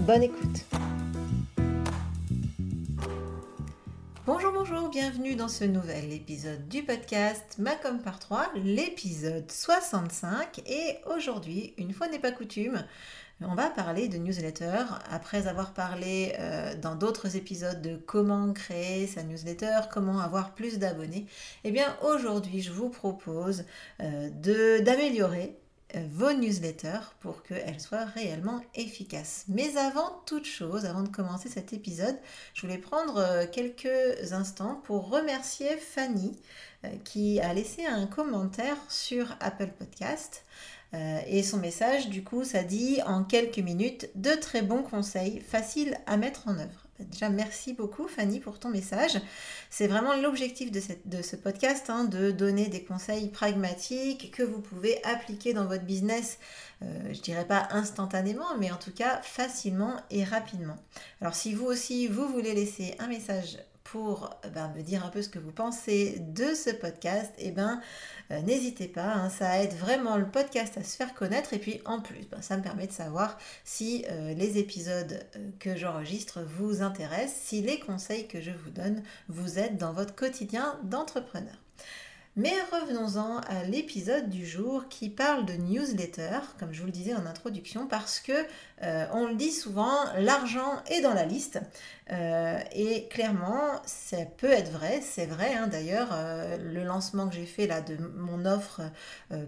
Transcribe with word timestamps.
Bonne 0.00 0.22
écoute. 0.22 0.64
Bonjour, 4.26 4.52
bonjour, 4.52 4.90
bienvenue 4.90 5.34
dans 5.34 5.48
ce 5.48 5.64
nouvel 5.64 6.12
épisode 6.12 6.68
du 6.68 6.82
podcast 6.82 7.56
Macom 7.58 8.00
par 8.00 8.18
3, 8.18 8.52
l'épisode 8.56 9.50
65. 9.50 10.60
Et 10.66 10.98
aujourd'hui, 11.06 11.74
une 11.78 11.92
fois 11.92 12.08
n'est 12.08 12.18
pas 12.18 12.32
coutume, 12.32 12.84
on 13.40 13.54
va 13.54 13.70
parler 13.70 14.08
de 14.08 14.18
newsletter. 14.18 14.84
Après 15.10 15.46
avoir 15.46 15.72
parlé 15.74 16.34
euh, 16.38 16.74
dans 16.76 16.94
d'autres 16.94 17.36
épisodes 17.36 17.80
de 17.80 17.96
comment 17.96 18.52
créer 18.52 19.06
sa 19.06 19.22
newsletter, 19.22 19.80
comment 19.92 20.20
avoir 20.20 20.54
plus 20.54 20.78
d'abonnés, 20.78 21.26
eh 21.64 21.70
bien 21.70 21.96
aujourd'hui, 22.02 22.60
je 22.60 22.72
vous 22.72 22.90
propose 22.90 23.64
euh, 24.00 24.30
d'améliorer 24.80 25.58
vos 26.10 26.32
newsletters 26.32 27.14
pour 27.20 27.42
qu'elles 27.42 27.80
soient 27.80 28.04
réellement 28.04 28.60
efficaces. 28.74 29.44
Mais 29.48 29.76
avant 29.76 30.22
toute 30.26 30.46
chose, 30.46 30.84
avant 30.84 31.02
de 31.02 31.08
commencer 31.08 31.48
cet 31.48 31.72
épisode, 31.72 32.16
je 32.54 32.62
voulais 32.62 32.78
prendre 32.78 33.18
euh, 33.18 33.46
quelques 33.50 34.32
instants 34.32 34.80
pour 34.84 35.10
remercier 35.10 35.76
Fanny 35.76 36.38
euh, 36.84 36.88
qui 37.04 37.40
a 37.40 37.52
laissé 37.54 37.84
un 37.86 38.06
commentaire 38.06 38.78
sur 38.88 39.36
Apple 39.40 39.70
Podcast. 39.78 40.44
Et 41.26 41.42
son 41.42 41.56
message, 41.56 42.08
du 42.08 42.22
coup, 42.22 42.44
ça 42.44 42.62
dit 42.62 43.00
en 43.04 43.24
quelques 43.24 43.58
minutes 43.58 44.10
de 44.14 44.30
très 44.30 44.62
bons 44.62 44.84
conseils 44.84 45.40
faciles 45.40 45.98
à 46.06 46.16
mettre 46.16 46.46
en 46.46 46.56
œuvre. 46.56 46.83
Déjà, 47.00 47.28
merci 47.28 47.72
beaucoup 47.72 48.06
Fanny 48.06 48.38
pour 48.38 48.60
ton 48.60 48.68
message. 48.68 49.20
C'est 49.68 49.88
vraiment 49.88 50.14
l'objectif 50.14 50.70
de, 50.70 50.80
de, 51.06 51.22
ce 51.22 51.34
podcast, 51.34 51.90
hein, 51.90 52.04
de 52.04 52.30
donner 52.30 52.68
des 52.68 52.84
conseils 52.84 53.28
pragmatiques 53.28 54.30
que 54.30 54.44
vous 54.44 54.60
pouvez 54.60 55.04
appliquer 55.04 55.54
dans 55.54 55.66
votre 55.66 55.82
business, 55.84 56.38
euh, 56.82 57.12
je 57.12 57.20
dirais 57.20 57.46
pas 57.46 57.66
instantanément, 57.72 58.56
mais 58.58 58.70
en 58.70 58.76
tout 58.76 58.92
cas 58.92 59.20
facilement 59.22 59.96
et 60.10 60.22
rapidement. 60.22 60.76
Alors 61.20 61.34
si 61.34 61.52
vous 61.52 61.66
aussi, 61.66 62.06
vous 62.06 62.28
voulez 62.28 62.54
laisser 62.54 62.94
un 63.00 63.08
message 63.08 63.58
pour 63.84 64.30
euh, 64.44 64.48
ben, 64.48 64.72
me 64.74 64.82
dire 64.82 65.04
un 65.04 65.10
peu 65.10 65.22
ce 65.22 65.28
que 65.28 65.38
vous 65.38 65.52
pensez 65.52 66.16
de 66.18 66.54
ce 66.54 66.70
podcast, 66.70 67.32
eh 67.38 67.50
ben, 67.52 67.80
euh, 68.30 68.40
n'hésitez 68.40 68.88
pas, 68.88 69.12
hein, 69.12 69.28
ça 69.30 69.62
aide 69.62 69.74
vraiment 69.74 70.16
le 70.16 70.26
podcast 70.26 70.76
à 70.78 70.82
se 70.82 70.96
faire 70.96 71.14
connaître 71.14 71.52
et 71.52 71.58
puis 71.58 71.80
en 71.84 72.00
plus, 72.00 72.26
ben, 72.30 72.42
ça 72.42 72.56
me 72.56 72.62
permet 72.62 72.86
de 72.86 72.92
savoir 72.92 73.38
si 73.62 74.04
euh, 74.10 74.34
les 74.34 74.58
épisodes 74.58 75.24
que 75.60 75.76
j'enregistre 75.76 76.40
vous 76.42 76.82
intéressent, 76.82 77.40
si 77.44 77.62
les 77.62 77.78
conseils 77.78 78.26
que 78.26 78.40
je 78.40 78.50
vous 78.50 78.70
donne 78.70 79.02
vous 79.28 79.58
aident 79.58 79.78
dans 79.78 79.92
votre 79.92 80.14
quotidien 80.14 80.78
d'entrepreneur. 80.82 81.54
Mais 82.36 82.54
revenons-en 82.72 83.38
à 83.42 83.62
l'épisode 83.62 84.28
du 84.28 84.44
jour 84.44 84.88
qui 84.88 85.08
parle 85.08 85.46
de 85.46 85.52
newsletter, 85.52 86.40
comme 86.58 86.72
je 86.72 86.80
vous 86.80 86.86
le 86.86 86.92
disais 86.92 87.14
en 87.14 87.26
introduction, 87.26 87.86
parce 87.86 88.18
que 88.18 88.32
on 89.12 89.28
le 89.28 89.36
dit 89.36 89.52
souvent, 89.52 89.94
l'argent 90.18 90.82
est 90.90 91.00
dans 91.00 91.14
la 91.14 91.26
liste. 91.26 91.60
Euh, 92.12 92.58
et 92.72 93.08
clairement, 93.08 93.80
ça 93.86 94.18
peut 94.36 94.50
être 94.50 94.70
vrai, 94.70 95.00
c'est 95.00 95.26
vrai. 95.26 95.54
Hein. 95.54 95.68
D'ailleurs, 95.68 96.10
euh, 96.12 96.58
le 96.58 96.84
lancement 96.84 97.28
que 97.28 97.34
j'ai 97.34 97.46
fait 97.46 97.66
là 97.66 97.80
de 97.80 97.96
mon 98.16 98.44
offre 98.44 98.82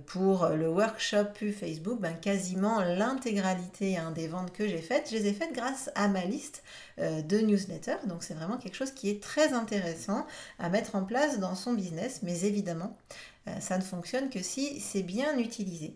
pour 0.07 0.49
le 0.49 0.69
workshop 0.69 1.27
pu 1.35 1.53
Facebook, 1.53 2.01
ben, 2.01 2.15
quasiment 2.15 2.81
l'intégralité 2.81 3.99
hein, 3.99 4.11
des 4.11 4.27
ventes 4.29 4.53
que 4.53 4.67
j'ai 4.67 4.81
faites, 4.81 5.11
je 5.11 5.17
les 5.17 5.27
ai 5.29 5.33
faites 5.33 5.53
grâce 5.53 5.91
à 5.95 6.09
ma 6.09 6.25
liste 6.25 6.63
de 6.99 7.39
newsletters. 7.39 8.07
Donc 8.07 8.23
c'est 8.23 8.35
vraiment 8.35 8.57
quelque 8.57 8.77
chose 8.77 8.93
qui 8.93 9.11
est 9.11 9.23
très 9.23 9.53
intéressant 9.53 10.27
à 10.59 10.71
mettre 10.71 10.95
en 10.97 11.05
place 11.05 11.39
dans 11.39 11.55
son 11.55 11.75
business, 11.75 12.21
mais 12.23 12.45
évidemment, 12.45 12.97
ça 13.61 13.77
ne 13.77 13.83
fonctionne 13.83 14.31
que 14.31 14.43
si 14.43 14.81
c'est 14.81 15.03
bien 15.03 15.39
utilisé. 15.39 15.95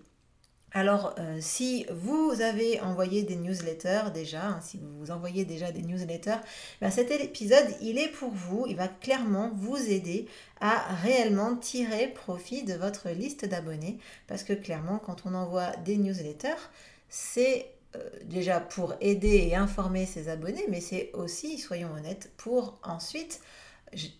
Alors, 0.72 1.14
euh, 1.19 1.38
si 1.41 1.84
vous 1.91 2.41
avez 2.41 2.81
envoyé 2.81 3.25
des 3.25 3.34
newsletters 3.34 4.12
déjà, 4.14 4.47
hein, 4.47 4.60
si 4.62 4.78
vous 4.81 5.10
envoyez 5.10 5.44
déjà 5.44 5.72
des 5.72 5.82
newsletters, 5.82 6.38
ben 6.81 6.91
cet 6.92 7.10
épisode, 7.10 7.66
il 7.81 7.98
est 7.98 8.08
pour 8.08 8.31
vous, 8.31 8.66
il 8.69 8.76
va 8.76 8.86
clairement 8.86 9.50
vous 9.56 9.76
aider 9.76 10.28
à 10.60 10.94
réellement 11.03 11.56
tirer 11.56 12.06
profit 12.06 12.62
de 12.62 12.75
votre 12.75 13.10
liste 13.10 13.44
d'abonnés. 13.44 13.98
Parce 14.28 14.44
que 14.44 14.53
clairement, 14.53 14.98
quand 14.98 15.26
on 15.26 15.34
envoie 15.34 15.75
des 15.84 15.97
newsletters, 15.97 16.70
c'est 17.09 17.66
euh, 17.97 18.09
déjà 18.25 18.60
pour 18.60 18.94
aider 19.00 19.48
et 19.48 19.56
informer 19.56 20.06
ses 20.06 20.28
abonnés, 20.28 20.66
mais 20.69 20.80
c'est 20.80 21.10
aussi, 21.14 21.59
soyons 21.59 21.92
honnêtes, 21.92 22.30
pour 22.36 22.78
ensuite 22.84 23.41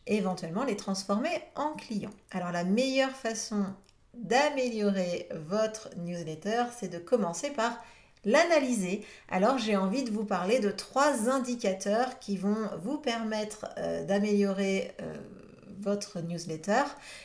éventuellement 0.09 0.65
les 0.65 0.75
transformer 0.75 1.31
en 1.55 1.75
clients. 1.75 2.11
Alors 2.33 2.51
la 2.51 2.65
meilleure 2.65 3.15
façon 3.15 3.67
d'améliorer 4.15 5.29
votre 5.49 5.91
newsletter, 5.99 6.65
c'est 6.79 6.89
de 6.89 6.99
commencer 6.99 7.51
par 7.51 7.79
l'analyser. 8.25 9.05
Alors 9.29 9.59
j'ai 9.59 9.77
envie 9.77 10.05
de 10.05 10.11
vous 10.11 10.25
parler 10.25 10.59
de 10.61 10.71
trois 10.71 11.29
indicateurs 11.31 12.19
qui 12.19 12.37
vont 12.37 12.69
vous 12.83 12.99
permettre 12.99 13.67
euh, 13.79 14.05
d'améliorer 14.05 14.93
euh, 15.01 15.15
votre 15.81 16.21
newsletter 16.21 16.83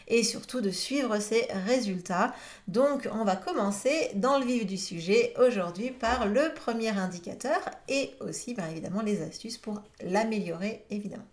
et 0.07 0.23
surtout 0.23 0.61
de 0.61 0.71
suivre 0.71 1.19
ses 1.19 1.45
résultats. 1.65 2.33
Donc 2.67 3.09
on 3.11 3.25
va 3.25 3.35
commencer 3.35 4.11
dans 4.15 4.39
le 4.39 4.45
vif 4.45 4.65
du 4.65 4.77
sujet 4.77 5.33
aujourd'hui 5.37 5.91
par 5.91 6.27
le 6.27 6.53
premier 6.53 6.89
indicateur 6.89 7.59
et 7.89 8.11
aussi 8.21 8.53
bien 8.53 8.69
évidemment 8.69 9.01
les 9.01 9.21
astuces 9.21 9.57
pour 9.57 9.81
l'améliorer 10.01 10.85
évidemment. 10.89 11.27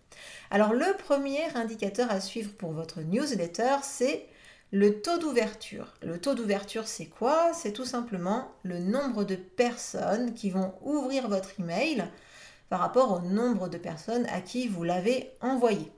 Alors 0.51 0.73
le 0.73 0.97
premier 0.97 1.43
indicateur 1.55 2.11
à 2.11 2.19
suivre 2.19 2.51
pour 2.53 2.73
votre 2.73 2.99
newsletter 3.01 3.77
c'est 3.83 4.25
le 4.73 5.03
taux 5.03 5.19
d'ouverture. 5.19 5.93
Le 6.01 6.19
taux 6.19 6.33
d'ouverture, 6.33 6.87
c'est 6.87 7.05
quoi? 7.05 7.53
C'est 7.53 7.73
tout 7.73 7.85
simplement 7.85 8.51
le 8.63 8.79
nombre 8.79 9.23
de 9.23 9.35
personnes 9.35 10.33
qui 10.33 10.49
vont 10.49 10.73
ouvrir 10.81 11.29
votre 11.29 11.59
email 11.59 12.05
par 12.69 12.79
rapport 12.79 13.11
au 13.11 13.19
nombre 13.19 13.69
de 13.69 13.77
personnes 13.77 14.25
à 14.33 14.41
qui 14.41 14.67
vous 14.67 14.83
l'avez 14.83 15.31
envoyé. 15.41 15.91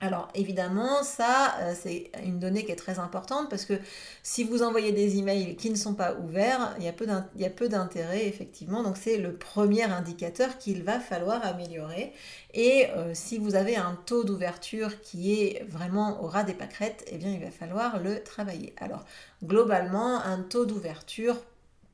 Alors 0.00 0.28
évidemment, 0.34 1.02
ça, 1.02 1.56
euh, 1.60 1.74
c'est 1.76 2.12
une 2.24 2.38
donnée 2.38 2.64
qui 2.64 2.70
est 2.70 2.76
très 2.76 3.00
importante 3.00 3.50
parce 3.50 3.64
que 3.64 3.74
si 4.22 4.44
vous 4.44 4.62
envoyez 4.62 4.92
des 4.92 5.18
emails 5.18 5.56
qui 5.56 5.70
ne 5.70 5.74
sont 5.74 5.94
pas 5.94 6.14
ouverts, 6.14 6.76
il 6.78 6.84
y 6.84 6.88
a 6.88 7.50
peu 7.50 7.68
d'intérêt 7.68 8.26
effectivement. 8.26 8.84
Donc 8.84 8.96
c'est 8.96 9.16
le 9.16 9.34
premier 9.34 9.82
indicateur 9.82 10.56
qu'il 10.58 10.84
va 10.84 11.00
falloir 11.00 11.44
améliorer. 11.44 12.12
Et 12.54 12.86
euh, 12.96 13.10
si 13.12 13.38
vous 13.38 13.56
avez 13.56 13.74
un 13.74 13.98
taux 14.06 14.22
d'ouverture 14.22 15.00
qui 15.00 15.42
est 15.42 15.64
vraiment 15.68 16.22
au 16.22 16.28
ras 16.28 16.44
des 16.44 16.54
pâquerettes, 16.54 17.04
eh 17.08 17.18
bien 17.18 17.32
il 17.32 17.40
va 17.40 17.50
falloir 17.50 17.98
le 17.98 18.22
travailler. 18.22 18.74
Alors 18.76 19.04
globalement, 19.42 20.20
un 20.20 20.42
taux 20.42 20.64
d'ouverture 20.64 21.36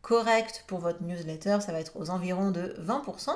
correct 0.04 0.65
pour 0.66 0.81
votre 0.81 1.03
newsletter, 1.03 1.59
ça 1.60 1.72
va 1.72 1.81
être 1.81 1.97
aux 1.97 2.10
environs 2.10 2.50
de 2.50 2.76
20% 2.78 3.31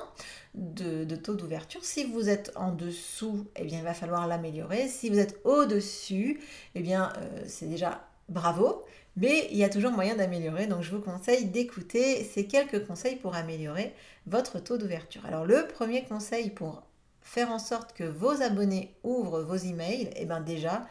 de, 0.54 1.16
taux 1.16 1.34
d'ouverture. 1.34 1.82
Si 1.82 2.04
vous 2.04 2.28
êtes 2.28 2.52
en 2.56 2.72
dessous, 2.72 3.46
eh 3.56 3.64
bien, 3.64 3.78
il 3.78 3.84
va 3.84 3.94
falloir 3.94 4.26
l'améliorer. 4.26 4.86
Si 4.86 5.08
vous 5.08 5.18
êtes 5.18 5.40
au-dessus, 5.44 6.40
eh 6.74 6.80
bien, 6.80 7.10
euh, 7.16 7.42
c'est 7.46 7.66
déjà 7.66 8.06
bravo, 8.28 8.84
mais 9.16 9.48
il 9.50 9.56
y 9.56 9.64
a 9.64 9.70
toujours 9.70 9.92
moyen 9.92 10.14
d'améliorer. 10.14 10.66
Donc, 10.66 10.82
je 10.82 10.94
vous 10.94 11.00
conseille 11.00 11.46
d'écouter 11.46 12.22
ces 12.22 12.46
quelques 12.46 12.86
conseils 12.86 13.16
pour 13.16 13.34
améliorer 13.34 13.94
votre 14.26 14.60
taux 14.60 14.76
d'ouverture. 14.76 15.24
Alors, 15.24 15.46
le 15.46 15.66
premier 15.68 16.04
conseil 16.04 16.50
pour 16.50 16.82
faire 17.22 17.50
en 17.50 17.58
sorte 17.58 17.94
que 17.94 18.04
vos 18.04 18.42
abonnés 18.42 18.94
ouvrent 19.04 19.40
vos 19.40 19.56
emails, 19.56 20.10
eh 20.16 20.26
bien 20.26 20.40
déjà, 20.40 20.86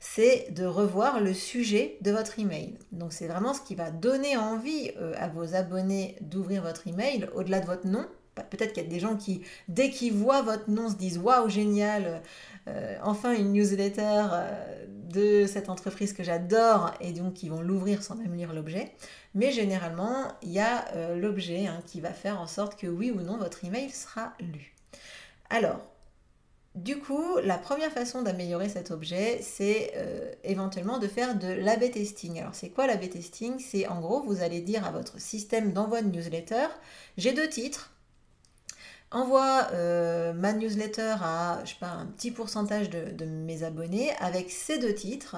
c'est 0.00 0.50
de 0.52 0.64
revoir 0.64 1.20
le 1.20 1.34
sujet 1.34 1.98
de 2.02 2.10
votre 2.10 2.38
email. 2.38 2.74
Donc 2.92 3.12
c'est 3.12 3.26
vraiment 3.26 3.54
ce 3.54 3.60
qui 3.60 3.74
va 3.74 3.90
donner 3.90 4.36
envie 4.36 4.92
euh, 4.98 5.14
à 5.18 5.28
vos 5.28 5.54
abonnés 5.54 6.16
d'ouvrir 6.20 6.62
votre 6.62 6.86
email 6.86 7.28
au-delà 7.34 7.60
de 7.60 7.66
votre 7.66 7.86
nom. 7.86 8.06
Peut-être 8.50 8.72
qu'il 8.72 8.84
y 8.84 8.86
a 8.86 8.88
des 8.88 9.00
gens 9.00 9.16
qui, 9.16 9.42
dès 9.66 9.90
qu'ils 9.90 10.12
voient 10.12 10.42
votre 10.42 10.70
nom, 10.70 10.88
se 10.88 10.94
disent 10.94 11.18
Waouh, 11.18 11.48
génial, 11.48 12.22
euh, 12.68 12.96
enfin 13.02 13.32
une 13.32 13.52
newsletter 13.52 14.26
euh, 14.30 14.86
de 15.10 15.44
cette 15.46 15.68
entreprise 15.68 16.12
que 16.12 16.22
j'adore, 16.22 16.92
et 17.00 17.12
donc 17.12 17.42
ils 17.42 17.50
vont 17.50 17.60
l'ouvrir 17.60 18.04
sans 18.04 18.14
même 18.14 18.34
lire 18.34 18.52
l'objet. 18.52 18.92
Mais 19.34 19.50
généralement, 19.50 20.28
il 20.42 20.52
y 20.52 20.60
a 20.60 20.84
l'objet 21.16 21.66
hein, 21.66 21.80
qui 21.86 22.00
va 22.00 22.12
faire 22.12 22.40
en 22.40 22.46
sorte 22.46 22.78
que 22.78 22.86
oui 22.86 23.10
ou 23.10 23.22
non, 23.22 23.38
votre 23.38 23.64
email 23.64 23.90
sera 23.90 24.34
lu. 24.38 24.74
Alors, 25.50 25.80
du 26.74 26.98
coup, 26.98 27.38
la 27.42 27.58
première 27.58 27.90
façon 27.90 28.22
d'améliorer 28.22 28.68
cet 28.68 28.90
objet, 28.90 29.40
c'est 29.42 29.92
euh, 29.96 30.32
éventuellement 30.44 30.98
de 30.98 31.08
faire 31.08 31.36
de 31.36 31.48
l'AB 31.48 31.90
testing. 31.90 32.38
Alors, 32.40 32.54
c'est 32.54 32.68
quoi 32.68 32.86
l'AB 32.86 33.08
testing? 33.08 33.58
C'est 33.58 33.88
en 33.88 34.00
gros, 34.00 34.22
vous 34.22 34.42
allez 34.42 34.60
dire 34.60 34.86
à 34.86 34.92
votre 34.92 35.20
système 35.20 35.72
d'envoi 35.72 36.02
de 36.02 36.08
newsletter, 36.08 36.66
j'ai 37.16 37.32
deux 37.32 37.48
titres. 37.48 37.90
envoie 39.10 39.68
euh, 39.72 40.32
ma 40.34 40.52
newsletter 40.52 41.16
à 41.20 41.60
je 41.64 41.70
sais 41.70 41.76
pas, 41.80 41.88
un 41.88 42.06
petit 42.06 42.30
pourcentage 42.30 42.90
de, 42.90 43.24
mes 43.24 43.64
abonnés 43.64 44.10
avec 44.20 44.50
ces 44.50 44.78
deux 44.78 44.94
titres 44.94 45.36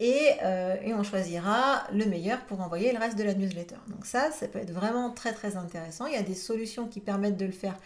et, 0.00 0.30
euh, 0.44 0.76
et, 0.82 0.94
on 0.94 1.02
choisira 1.02 1.82
le 1.92 2.06
meilleur 2.06 2.40
pour 2.42 2.60
envoyer 2.60 2.92
le 2.92 2.98
reste 2.98 3.18
de 3.18 3.24
la 3.24 3.34
newsletter. 3.34 3.74
Donc 3.88 4.06
ça, 4.06 4.30
ça 4.30 4.46
peut 4.46 4.60
être 4.60 4.70
vraiment 4.70 5.10
très 5.10 5.32
très 5.32 5.56
intéressant. 5.56 6.06
Il 6.06 6.12
y 6.12 6.16
a 6.16 6.22
des 6.22 6.36
solutions 6.36 6.86
qui 6.86 7.00
permettent 7.00 7.36
de 7.36 7.46
le 7.46 7.52
faire 7.52 7.76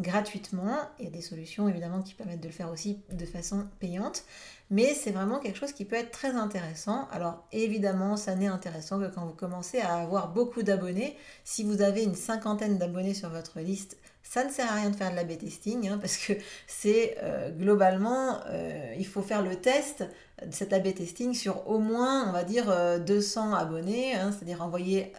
gratuitement. 0.00 0.76
Il 0.98 1.04
y 1.04 1.08
a 1.08 1.10
des 1.10 1.20
solutions 1.20 1.68
évidemment 1.68 2.02
qui 2.02 2.14
permettent 2.14 2.40
de 2.40 2.48
le 2.48 2.52
faire 2.52 2.70
aussi 2.70 3.00
de 3.12 3.26
façon 3.26 3.64
payante. 3.78 4.24
Mais 4.70 4.94
c'est 4.94 5.10
vraiment 5.10 5.40
quelque 5.40 5.58
chose 5.58 5.72
qui 5.72 5.84
peut 5.84 5.96
être 5.96 6.12
très 6.12 6.30
intéressant. 6.30 7.08
Alors 7.10 7.44
évidemment, 7.52 8.16
ça 8.16 8.34
n'est 8.34 8.46
intéressant 8.46 9.00
que 9.00 9.06
quand 9.12 9.26
vous 9.26 9.34
commencez 9.34 9.80
à 9.80 9.94
avoir 9.94 10.32
beaucoup 10.32 10.62
d'abonnés. 10.62 11.16
Si 11.44 11.64
vous 11.64 11.82
avez 11.82 12.04
une 12.04 12.14
cinquantaine 12.14 12.78
d'abonnés 12.78 13.14
sur 13.14 13.30
votre 13.30 13.60
liste, 13.60 13.96
ça 14.22 14.44
ne 14.44 14.50
sert 14.50 14.70
à 14.70 14.76
rien 14.76 14.90
de 14.90 14.96
faire 14.96 15.10
de 15.10 15.16
la 15.16 15.24
testing 15.24 15.88
hein, 15.88 15.98
parce 15.98 16.16
que 16.16 16.34
c'est 16.68 17.16
euh, 17.22 17.50
globalement, 17.50 18.38
euh, 18.46 18.94
il 18.96 19.06
faut 19.06 19.22
faire 19.22 19.42
le 19.42 19.56
test 19.56 20.04
de 20.44 20.52
cet 20.52 20.72
A-B 20.72 20.94
testing 20.94 21.34
sur 21.34 21.68
au 21.68 21.78
moins, 21.78 22.28
on 22.28 22.32
va 22.32 22.44
dire, 22.44 22.72
200 23.00 23.52
euh, 23.52 23.56
abonnés, 23.56 24.14
hein, 24.14 24.30
c'est-à-dire 24.30 24.62
envoyer 24.62 25.12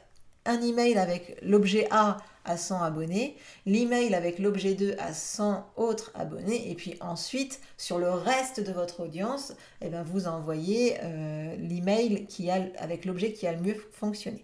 un 0.46 0.62
email 0.62 0.98
avec 0.98 1.38
l'objet 1.42 1.88
A 1.92 2.18
à 2.44 2.58
100 2.58 2.82
abonnés, 2.82 3.36
l'email 3.66 4.16
avec 4.16 4.40
l'objet 4.40 4.74
2 4.74 4.96
à 4.98 5.14
100 5.14 5.72
autres 5.76 6.12
abonnés, 6.16 6.72
et 6.72 6.76
puis 6.76 6.96
ensuite, 7.00 7.60
sur 7.78 8.00
le 8.00 8.10
reste 8.10 8.60
de 8.60 8.72
votre 8.72 9.02
audience, 9.02 9.54
eh 9.82 9.90
ben, 9.90 10.02
vous 10.04 10.28
envoyez 10.28 10.98
l'email 11.60 12.26
qui 12.26 12.50
avec 12.50 13.06
l'objet 13.06 13.34
qui 13.34 13.46
a 13.46 13.54
le 13.54 13.62
mieux 13.62 13.76
fonctionné. 13.92 14.44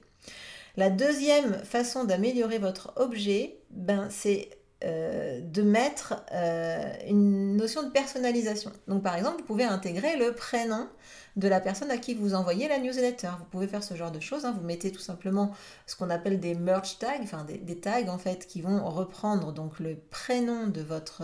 La 0.75 0.91
deuxième 0.91 1.55
façon 1.63 2.03
d'améliorer 2.03 2.59
votre 2.59 2.93
objet, 2.97 3.57
ben, 3.71 4.09
c'est 4.11 4.49
euh, 4.83 5.41
de 5.41 5.63
mettre 5.63 6.23
euh, 6.33 6.93
une 7.07 7.57
notion 7.57 7.81
de 7.81 7.89
personnalisation. 7.89 8.71
Donc 8.87 9.01
par 9.01 9.15
exemple, 9.15 9.39
vous 9.39 9.43
pouvez 9.45 9.63
intégrer 9.63 10.17
le 10.17 10.33
prénom 10.33 10.87
de 11.35 11.47
la 11.47 11.59
personne 11.59 11.89
à 11.89 11.97
qui 11.97 12.13
vous 12.13 12.35
envoyez 12.35 12.67
la 12.67 12.77
newsletter. 12.77 13.31
Vous 13.39 13.45
pouvez 13.45 13.67
faire 13.67 13.83
ce 13.83 13.95
genre 13.95 14.11
de 14.11 14.19
choses. 14.19 14.45
Hein. 14.45 14.55
Vous 14.55 14.63
mettez 14.63 14.91
tout 14.91 14.99
simplement 14.99 15.51
ce 15.87 15.95
qu'on 15.95 16.11
appelle 16.11 16.39
des 16.39 16.53
merge 16.53 16.99
tags, 16.99 17.19
enfin 17.23 17.43
des, 17.43 17.79
tags 17.79 18.07
en 18.07 18.19
fait 18.19 18.45
qui 18.45 18.61
vont 18.61 18.87
reprendre 18.87 19.51
donc 19.51 19.79
le 19.79 19.95
prénom 20.11 20.67
de 20.67 20.81
votre, 20.81 21.23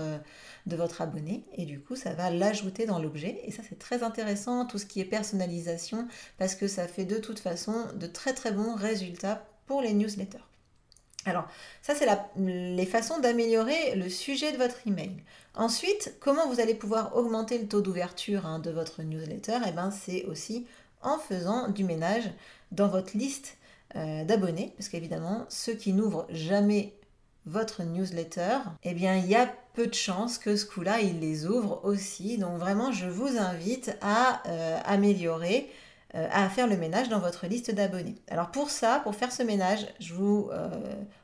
de 0.65 0.75
votre 0.75 1.03
abonné 1.03 1.45
et 1.53 1.65
du 1.65 1.79
coup 1.79 1.95
ça 1.95 2.15
va 2.15 2.31
l'ajouter 2.31 2.87
dans 2.87 2.97
l'objet. 2.97 3.39
Et 3.45 3.51
ça 3.51 3.61
c'est 3.69 3.77
très 3.77 4.01
intéressant 4.01 4.65
tout 4.65 4.79
ce 4.79 4.87
qui 4.87 4.99
est 4.99 5.05
personnalisation 5.05 6.07
parce 6.39 6.55
que 6.55 6.67
ça 6.67 6.87
fait 6.87 7.05
de 7.05 7.19
toute 7.19 7.37
façon 7.39 7.85
de 7.93 8.07
très 8.07 8.33
très 8.33 8.51
bons 8.51 8.73
résultats 8.73 9.45
pour 9.67 9.83
les 9.83 9.93
newsletters. 9.93 10.39
Alors, 11.25 11.45
ça, 11.81 11.93
c'est 11.95 12.07
les 12.37 12.85
façons 12.85 13.19
d'améliorer 13.19 13.95
le 13.95 14.09
sujet 14.09 14.51
de 14.51 14.57
votre 14.57 14.85
email. 14.85 15.23
Ensuite, 15.55 16.15
comment 16.19 16.47
vous 16.47 16.59
allez 16.59 16.73
pouvoir 16.73 17.15
augmenter 17.15 17.57
le 17.57 17.67
taux 17.67 17.81
d'ouverture 17.81 18.45
hein, 18.45 18.59
de 18.59 18.71
votre 18.71 19.03
newsletter? 19.03 19.59
Eh 19.67 19.71
bien, 19.71 19.91
c'est 19.91 20.25
aussi 20.25 20.65
en 21.01 21.17
faisant 21.17 21.69
du 21.69 21.83
ménage 21.83 22.29
dans 22.71 22.87
votre 22.87 23.15
liste 23.15 23.57
euh, 23.95 24.23
d'abonnés, 24.23 24.73
parce 24.77 24.89
qu'évidemment, 24.89 25.45
ceux 25.49 25.73
qui 25.73 25.93
n'ouvrent 25.93 26.25
jamais 26.29 26.93
votre 27.45 27.83
newsletter, 27.83 28.57
eh 28.83 28.93
bien, 28.93 29.15
il 29.15 29.27
y 29.27 29.35
a 29.35 29.53
peu 29.73 29.87
de 29.87 29.93
chances 29.93 30.37
que 30.37 30.55
ce 30.55 30.65
coup-là, 30.65 31.01
ils 31.01 31.19
les 31.19 31.45
ouvrent 31.45 31.81
aussi. 31.83 32.37
Donc, 32.37 32.57
vraiment, 32.57 32.91
je 32.91 33.07
vous 33.07 33.37
invite 33.37 33.95
à 34.01 34.41
euh, 34.47 34.79
améliorer 34.85 35.69
à 36.13 36.47
faire 36.49 36.67
le 36.67 36.77
ménage 36.77 37.09
dans 37.09 37.19
votre 37.19 37.47
liste 37.47 37.73
d'abonnés. 37.73 38.15
Alors 38.29 38.51
pour 38.51 38.69
ça, 38.69 38.99
pour 39.03 39.15
faire 39.15 39.31
ce 39.31 39.41
ménage, 39.41 39.87
je 39.99 40.13
vous 40.13 40.49
euh, 40.51 40.69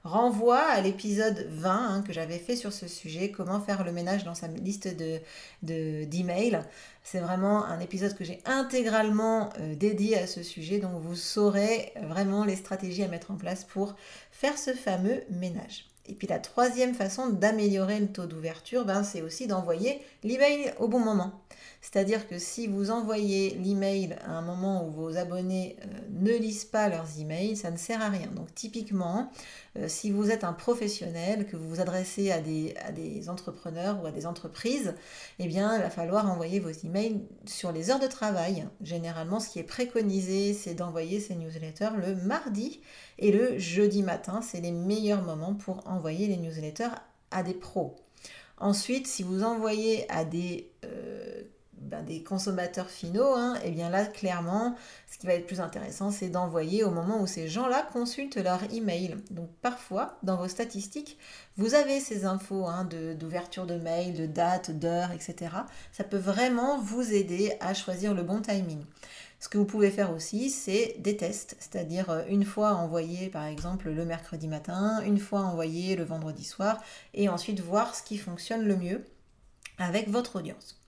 renvoie 0.04 0.62
à 0.62 0.82
l'épisode 0.82 1.46
20 1.52 1.72
hein, 1.72 2.04
que 2.06 2.12
j'avais 2.12 2.40
fait 2.40 2.56
sur 2.56 2.74
ce 2.74 2.88
sujet, 2.88 3.30
comment 3.30 3.60
faire 3.60 3.84
le 3.84 3.92
ménage 3.92 4.24
dans 4.24 4.34
sa 4.34 4.48
liste 4.48 4.88
d'emails. 4.88 5.22
De, 5.62 6.06
d'emails. 6.06 6.62
C'est 7.04 7.20
vraiment 7.20 7.66
un 7.66 7.80
épisode 7.80 8.16
que 8.16 8.24
j'ai 8.24 8.42
intégralement 8.46 9.50
euh, 9.60 9.76
dédié 9.76 10.18
à 10.18 10.28
ce 10.28 10.44
sujet, 10.44 10.80
donc 10.80 11.02
vous 11.02 11.16
saurez 11.16 11.94
vraiment 12.02 12.44
les 12.44 12.56
stratégies 12.56 13.04
à 13.04 13.08
mettre 13.08 13.32
en 13.32 13.36
place 13.36 13.64
pour 13.64 13.96
faire 14.32 14.58
ce 14.58 14.74
fameux 14.74 15.22
ménage. 15.30 15.86
Et 16.10 16.14
puis 16.14 16.28
la 16.28 16.40
troisième 16.40 16.96
façon 16.96 17.30
d'améliorer 17.30 18.00
le 18.00 18.08
taux 18.08 18.26
d'ouverture, 18.26 18.84
ben, 18.84 19.04
c'est 19.04 19.22
aussi 19.22 19.46
d'envoyer 19.46 20.02
l'email 20.24 20.74
au 20.80 20.88
bon 20.88 21.00
moment. 21.00 21.32
C'est-à-dire 21.82 22.28
que 22.28 22.40
si 22.40 22.68
vous 22.68 22.92
envoyez 22.92 23.52
l'email 23.56 24.16
à 24.26 24.32
un 24.32 24.42
moment 24.42 24.86
où 24.86 24.92
vos 24.92 25.18
abonnés 25.18 25.78
euh, 25.82 25.88
ne 26.12 26.34
lisent 26.34 26.66
pas 26.66 26.90
leurs 26.90 27.20
emails, 27.20 27.56
ça 27.56 27.72
ne 27.72 27.78
sert 27.78 28.02
à 28.02 28.10
rien. 28.10 28.28
Donc 28.36 28.54
typiquement, 28.54 29.32
euh, 29.78 29.86
si 29.88 30.12
vous 30.12 30.30
êtes 30.30 30.44
un 30.44 30.52
professionnel, 30.52 31.46
que 31.48 31.56
vous 31.56 31.70
vous 31.70 31.80
adressez 31.80 32.32
à 32.32 32.42
des, 32.42 32.74
entrepreneurs 33.30 34.02
ou 34.04 34.08
à 34.08 34.12
des 34.12 34.26
entreprises, 34.26 34.94
eh 35.38 35.48
bien, 35.48 35.76
il 35.76 35.82
va 35.82 35.90
falloir 35.90 36.30
envoyer 36.30 36.60
vos 36.60 36.70
emails 36.70 37.22
sur 37.46 37.72
les 37.72 37.92
heures 37.92 38.00
de 38.00 38.08
travail. 38.08 38.68
Généralement, 38.82 39.40
ce 39.40 39.50
qui 39.50 39.60
est 39.60 39.64
préconisé, 39.64 40.54
c'est 40.54 40.74
d'envoyer 40.74 41.20
ces 41.20 41.36
newsletters 41.36 41.92
le 41.98 42.16
mardi 42.16 42.82
et 43.20 43.32
le 43.32 43.60
jeudi 43.60 44.02
matin. 44.02 44.42
C'est 44.42 44.62
les 44.62 44.72
meilleurs 44.72 45.22
moments 45.22 45.54
pour 45.54 45.88
envoyer 45.88 46.28
les 46.28 46.38
newsletters 46.38 46.96
à 47.30 47.44
des 47.44 47.54
pros. 47.54 47.96
Ensuite, 48.58 49.08
si 49.08 49.24
vous 49.24 49.44
envoyez 49.44 50.10
à 50.12 50.26
des 50.26 50.70
euh, 50.84 51.44
ben, 51.74 52.06
consommateurs 52.28 52.90
finaux, 52.90 53.36
et 53.36 53.40
hein, 53.40 53.54
eh 53.64 53.72
bien 53.72 53.90
là, 53.90 54.06
clairement, 54.06 54.76
ce 55.10 55.18
qui 55.18 55.28
va 55.28 55.34
être 55.34 55.48
plus 55.48 55.62
intéressant, 55.62 56.12
c'est 56.12 56.30
d'envoyer 56.30 56.84
au 56.84 56.92
moment 56.92 57.22
où 57.22 57.28
ces 57.28 57.48
gens-là 57.48 57.88
consultent 57.94 58.36
leur 58.36 58.60
email. 58.74 59.16
Donc 59.32 59.50
parfois, 59.62 60.18
dans 60.24 60.36
vos 60.36 60.50
statistiques, 60.50 61.18
vous 61.56 61.76
avez 61.76 62.02
ces 62.02 62.26
infos 62.26 62.66
hein, 62.66 62.88
d'ouverture 63.18 63.66
de, 63.66 63.76
mail, 63.76 64.14
de 64.14 64.26
date, 64.26 64.72
d'heure, 64.72 65.12
etc. 65.12 65.52
Ça 65.94 66.04
peut 66.04 66.18
vraiment 66.18 66.80
vous 66.80 67.14
aider 67.14 67.54
à 67.62 67.74
choisir 67.74 68.14
le 68.14 68.24
bon 68.24 68.42
timing. 68.42 68.84
Ce 69.40 69.48
que 69.48 69.58
vous 69.58 69.66
pouvez 69.66 69.90
faire 69.90 70.12
aussi, 70.12 70.50
c'est 70.50 70.96
des 71.00 71.16
tests, 71.16 71.56
c'est-à-dire 71.60 72.10
euh, 72.10 72.24
une 72.28 72.44
fois 72.44 72.74
envoyer 72.76 73.30
par 73.30 73.46
exemple 73.46 73.90
le 73.90 74.06
mercredi 74.06 74.50
matin, 74.50 75.02
une 75.06 75.18
fois 75.20 75.42
envoyer 75.42 75.96
le 75.96 76.04
vendredi 76.04 76.44
soir, 76.44 76.82
et 77.14 77.30
ensuite 77.30 77.62
voir 77.62 77.96
ce 77.96 78.04
qui 78.04 78.18
fonctionne 78.18 78.66
le 78.66 78.76
mieux 78.76 79.06
avec 79.78 80.10
votre 80.10 80.38
audience. 80.38 80.80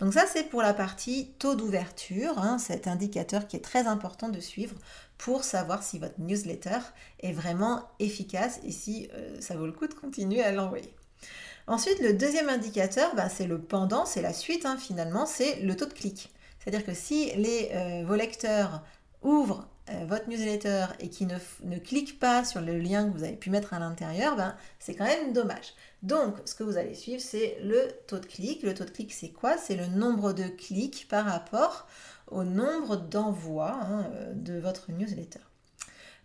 Donc 0.00 0.12
ça, 0.12 0.24
c'est 0.30 0.44
pour 0.44 0.60
la 0.60 0.74
partie 0.74 1.32
taux 1.38 1.54
d'ouverture, 1.54 2.38
hein, 2.38 2.58
cet 2.58 2.88
indicateur 2.88 3.46
qui 3.46 3.56
est 3.56 3.64
très 3.64 3.86
important 3.86 4.28
de 4.28 4.40
suivre 4.40 4.76
pour 5.16 5.44
savoir 5.44 5.82
si 5.82 5.98
votre 5.98 6.20
newsletter 6.20 6.78
est 7.20 7.32
vraiment 7.32 7.88
efficace 8.00 8.60
et 8.64 8.72
si 8.72 9.08
euh, 9.14 9.40
ça 9.40 9.56
vaut 9.56 9.66
le 9.66 9.72
coup 9.72 9.86
de 9.86 9.94
continuer 9.94 10.42
à 10.42 10.52
l'envoyer. 10.52 10.92
Ensuite, 11.66 12.00
le 12.00 12.12
deuxième 12.12 12.50
indicateur, 12.50 13.14
bah, 13.14 13.30
c'est 13.30 13.46
le 13.46 13.58
pendant, 13.58 14.04
c'est 14.04 14.20
la 14.20 14.34
suite 14.34 14.66
hein, 14.66 14.76
finalement, 14.76 15.24
c'est 15.24 15.60
le 15.60 15.74
taux 15.74 15.86
de 15.86 15.94
clic. 15.94 16.33
C'est-à-dire 16.64 16.86
que 16.86 16.94
si 16.94 17.30
euh, 17.36 18.04
vos 18.06 18.14
lecteurs 18.14 18.82
ouvrent 19.22 19.68
euh, 19.90 20.06
votre 20.06 20.28
newsletter 20.28 20.86
et 20.98 21.10
qui 21.10 21.26
ne, 21.26 21.36
ne 21.64 21.78
cliquent 21.78 22.18
pas 22.18 22.42
sur 22.44 22.62
le 22.62 22.78
lien 22.78 23.06
que 23.06 23.16
vous 23.16 23.22
avez 23.22 23.36
pu 23.36 23.50
mettre 23.50 23.74
à 23.74 23.78
l'intérieur, 23.78 24.34
ben, 24.34 24.56
c'est 24.78 24.94
quand 24.94 25.04
même 25.04 25.34
dommage. 25.34 25.74
Donc, 26.02 26.36
ce 26.46 26.54
que 26.54 26.64
vous 26.64 26.78
allez 26.78 26.94
suivre, 26.94 27.20
c'est 27.20 27.58
le 27.62 27.88
taux 28.06 28.18
de 28.18 28.26
clic. 28.26 28.62
Le 28.62 28.72
taux 28.72 28.84
de 28.84 28.90
clic, 28.90 29.12
c'est 29.12 29.28
quoi? 29.30 29.58
C'est 29.58 29.76
le 29.76 29.86
nombre 29.86 30.32
de 30.32 30.44
clics 30.44 31.06
par 31.08 31.26
rapport 31.26 31.86
au 32.28 32.44
nombre 32.44 32.96
d'envois 32.96 33.72
hein, 33.72 34.10
euh, 34.14 34.32
de 34.34 34.58
votre 34.58 34.90
newsletter. 34.90 35.40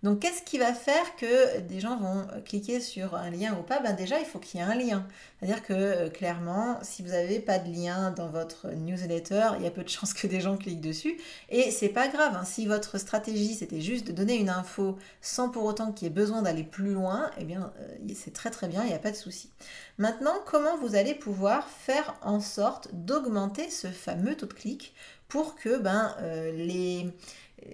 Donc, 0.02 0.20
qu'est-ce 0.20 0.44
qui 0.44 0.58
va 0.58 0.74
faire 0.74 1.16
que 1.18 1.60
des 1.60 1.82
gens 1.82 1.98
vont 1.98 2.20
euh, 2.32 2.40
cliquer 2.40 2.80
sur 2.80 3.16
un 3.16 3.30
lien 3.30 3.58
ou 3.60 3.64
pas? 3.64 3.82
Ben 3.82 3.94
Déjà, 3.94 4.18
il 4.20 4.26
faut 4.26 4.40
qu'il 4.40 4.60
y 4.60 4.64
ait 4.64 4.66
un 4.66 4.76
lien. 4.76 5.06
C'est-à-dire 5.40 5.62
que 5.62 5.74
euh, 5.74 6.10
clairement, 6.10 6.80
si 6.84 7.04
vous 7.04 7.10
n'avez 7.10 7.40
pas 7.40 7.60
de 7.60 7.70
lien 7.70 8.12
dans 8.12 8.30
votre 8.30 8.70
newsletter, 8.70 9.50
il 9.58 9.64
y 9.64 9.68
a 9.68 9.72
peu 9.72 9.84
de 9.84 9.90
chances 9.90 10.14
que 10.14 10.26
des 10.26 10.40
gens 10.40 10.56
cliquent 10.56 10.80
dessus. 10.80 11.18
Et 11.50 11.70
c'est 11.72 11.90
pas 11.90 12.08
grave. 12.08 12.34
Hein. 12.36 12.46
Si 12.46 12.66
votre 12.66 12.98
stratégie, 12.98 13.56
c'était 13.56 13.82
juste 13.82 14.08
de 14.08 14.14
donner 14.14 14.38
une 14.38 14.50
info 14.50 14.98
sans 15.22 15.50
pour 15.50 15.66
autant 15.66 15.92
qu'il 15.92 16.08
y 16.08 16.12
ait 16.12 16.14
besoin 16.14 16.44
d'aller 16.44 16.64
plus 16.64 16.94
loin, 16.94 17.30
eh 17.38 17.44
bien, 17.44 17.74
euh, 17.82 18.14
c'est 18.16 18.34
très 18.34 18.52
très 18.52 18.70
bien, 18.70 18.84
il 18.84 18.88
n'y 18.88 18.94
a 18.94 19.00
pas 19.00 19.12
de 19.12 19.18
souci. 19.18 19.50
Maintenant, 19.98 20.36
comment 20.46 20.78
vous 20.78 20.96
allez 20.96 21.14
pouvoir 21.14 21.68
faire 21.68 22.16
en 22.22 22.40
sorte 22.40 22.88
d'augmenter 22.94 23.70
ce 23.70 23.88
fameux 23.88 24.36
taux 24.36 24.46
de 24.46 24.54
clic 24.54 24.94
pour 25.28 25.56
que 25.56 25.78
ben, 25.78 26.16
les 26.56 27.06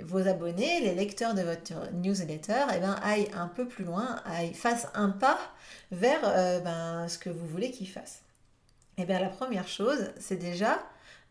vos 0.03 0.27
abonnés, 0.27 0.81
les 0.81 0.95
lecteurs 0.95 1.33
de 1.33 1.41
votre 1.41 1.73
newsletter, 1.93 2.65
eh 2.75 2.79
ben, 2.79 2.95
aillent 3.03 3.31
un 3.33 3.47
peu 3.47 3.67
plus 3.67 3.83
loin, 3.83 4.21
aillent, 4.25 4.53
fassent 4.53 4.87
un 4.93 5.09
pas 5.09 5.39
vers 5.91 6.19
euh, 6.23 6.59
ben, 6.59 7.07
ce 7.07 7.17
que 7.17 7.29
vous 7.29 7.47
voulez 7.47 7.71
qu'ils 7.71 7.89
fassent. 7.89 8.21
Eh 8.97 9.05
bien, 9.05 9.19
la 9.19 9.29
première 9.29 9.67
chose, 9.67 10.11
c'est 10.19 10.37
déjà 10.37 10.79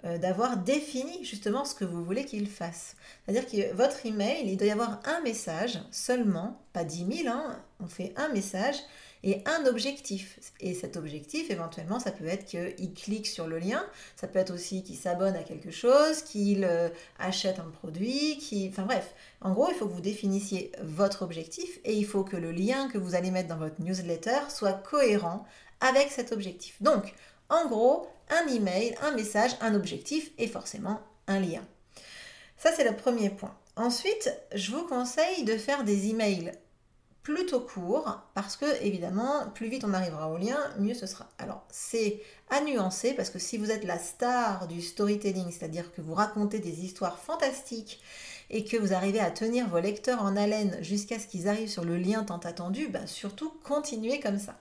euh, 0.04 0.18
d'avoir 0.18 0.58
défini 0.58 1.24
justement 1.24 1.64
ce 1.64 1.74
que 1.74 1.84
vous 1.84 2.04
voulez 2.04 2.24
qu'ils 2.24 2.48
fassent. 2.48 2.94
C'est-à-dire 3.24 3.46
que 3.46 3.74
votre 3.74 4.04
email, 4.04 4.42
il 4.44 4.56
doit 4.56 4.66
y 4.66 4.70
avoir 4.70 5.00
un 5.04 5.20
message 5.22 5.80
seulement, 5.90 6.60
pas 6.72 6.84
10 6.84 7.22
000, 7.22 7.34
hein, 7.34 7.58
on 7.80 7.86
fait 7.86 8.12
un 8.16 8.28
message 8.28 8.76
et 9.24 9.42
un 9.46 9.64
objectif. 9.66 10.38
Et 10.60 10.74
cet 10.74 10.96
objectif, 10.96 11.50
éventuellement, 11.50 11.98
ça 11.98 12.12
peut 12.12 12.26
être 12.26 12.44
qu'il 12.44 12.92
clique 12.92 13.26
sur 13.26 13.46
le 13.46 13.58
lien, 13.58 13.84
ça 14.16 14.28
peut 14.28 14.38
être 14.38 14.52
aussi 14.52 14.84
qu'il 14.84 14.96
s'abonne 14.96 15.34
à 15.34 15.42
quelque 15.42 15.70
chose, 15.70 16.22
qu'il 16.22 16.64
euh, 16.64 16.90
achète 17.18 17.58
un 17.58 17.70
produit, 17.70 18.36
qu'il... 18.38 18.68
Enfin 18.68 18.82
bref, 18.82 19.14
en 19.40 19.52
gros, 19.52 19.68
il 19.70 19.74
faut 19.74 19.86
que 19.86 19.94
vous 19.94 20.02
définissiez 20.02 20.70
votre 20.82 21.22
objectif 21.22 21.80
et 21.84 21.94
il 21.94 22.04
faut 22.04 22.22
que 22.22 22.36
le 22.36 22.52
lien 22.52 22.88
que 22.88 22.98
vous 22.98 23.14
allez 23.14 23.30
mettre 23.30 23.48
dans 23.48 23.56
votre 23.56 23.80
newsletter 23.80 24.50
soit 24.50 24.74
cohérent 24.74 25.46
avec 25.80 26.10
cet 26.10 26.30
objectif. 26.30 26.76
Donc, 26.82 27.14
en 27.48 27.66
gros, 27.66 28.06
un 28.28 28.46
email, 28.52 28.94
un 29.02 29.12
message, 29.12 29.52
un 29.62 29.74
objectif 29.74 30.32
et 30.36 30.48
forcément 30.48 31.00
un 31.28 31.40
lien. 31.40 31.62
Ça, 32.58 32.72
c'est 32.76 32.84
le 32.88 32.94
premier 32.94 33.30
point. 33.30 33.56
Ensuite, 33.76 34.30
je 34.54 34.70
vous 34.70 34.86
conseille 34.86 35.44
de 35.44 35.56
faire 35.56 35.82
des 35.82 36.10
emails 36.10 36.52
plutôt 37.24 37.60
courts 37.60 38.22
parce 38.34 38.56
que 38.56 38.66
évidemment 38.82 39.50
plus 39.54 39.68
vite 39.68 39.84
on 39.84 39.94
arrivera 39.94 40.28
au 40.28 40.36
lien 40.36 40.58
mieux 40.78 40.94
ce 40.94 41.06
sera 41.06 41.26
alors 41.38 41.64
c'est 41.70 42.20
à 42.50 42.60
nuancer 42.60 43.14
parce 43.14 43.30
que 43.30 43.38
si 43.38 43.58
vous 43.58 43.70
êtes 43.70 43.84
la 43.84 43.98
star 43.98 44.68
du 44.68 44.80
storytelling 44.80 45.50
c'est 45.50 45.64
à 45.64 45.68
dire 45.68 45.92
que 45.92 46.02
vous 46.02 46.14
racontez 46.14 46.58
des 46.60 46.84
histoires 46.84 47.18
fantastiques 47.18 48.00
et 48.50 48.64
que 48.64 48.76
vous 48.76 48.92
arrivez 48.92 49.20
à 49.20 49.30
tenir 49.30 49.68
vos 49.68 49.80
lecteurs 49.80 50.22
en 50.22 50.36
haleine 50.36 50.76
jusqu'à 50.80 51.18
ce 51.18 51.26
qu'ils 51.26 51.48
arrivent 51.48 51.70
sur 51.70 51.84
le 51.84 51.96
lien 51.96 52.24
tant 52.24 52.38
attendu, 52.38 52.88
ben 52.88 53.06
surtout 53.06 53.52
continuez 53.64 54.20
comme 54.20 54.38
ça. 54.38 54.56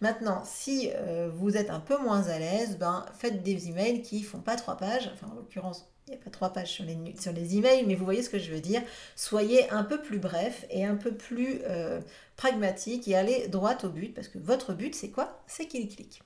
Maintenant, 0.00 0.42
si 0.44 0.90
euh, 0.94 1.30
vous 1.34 1.56
êtes 1.56 1.70
un 1.70 1.80
peu 1.80 1.96
moins 1.98 2.28
à 2.28 2.38
l'aise, 2.38 2.76
ben 2.78 3.06
faites 3.18 3.42
des 3.42 3.68
emails 3.68 4.02
qui 4.02 4.22
font 4.22 4.40
pas 4.40 4.56
trois 4.56 4.76
pages, 4.76 5.10
enfin 5.14 5.28
en 5.32 5.34
l'occurrence 5.36 5.91
il 6.06 6.10
n'y 6.10 6.16
a 6.16 6.22
pas 6.22 6.30
trois 6.30 6.52
pages 6.52 6.72
sur 6.72 6.84
les, 6.84 6.96
sur 7.18 7.32
les 7.32 7.56
emails, 7.56 7.84
mais 7.86 7.94
vous 7.94 8.04
voyez 8.04 8.22
ce 8.22 8.30
que 8.30 8.38
je 8.38 8.50
veux 8.50 8.60
dire. 8.60 8.82
Soyez 9.14 9.70
un 9.70 9.84
peu 9.84 10.00
plus 10.00 10.18
bref 10.18 10.66
et 10.70 10.84
un 10.84 10.96
peu 10.96 11.12
plus 11.12 11.60
euh, 11.68 12.00
pragmatique 12.36 13.06
et 13.06 13.14
allez 13.14 13.48
droit 13.48 13.76
au 13.84 13.88
but, 13.88 14.12
parce 14.12 14.28
que 14.28 14.38
votre 14.38 14.72
but, 14.72 14.94
c'est 14.94 15.10
quoi? 15.10 15.42
C'est 15.46 15.66
qu'il 15.66 15.88
clique. 15.88 16.22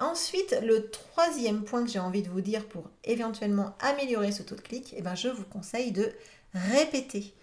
Ensuite, 0.00 0.56
le 0.62 0.90
troisième 0.90 1.62
point 1.62 1.84
que 1.84 1.90
j'ai 1.90 1.98
envie 1.98 2.22
de 2.22 2.28
vous 2.28 2.40
dire 2.40 2.66
pour 2.66 2.90
éventuellement 3.04 3.76
améliorer 3.80 4.32
ce 4.32 4.42
taux 4.42 4.56
de 4.56 4.60
clic, 4.60 4.94
eh 4.96 5.02
ben, 5.02 5.14
je 5.14 5.28
vous 5.28 5.44
conseille 5.44 5.92
de 5.92 6.12
répéter. 6.52 7.34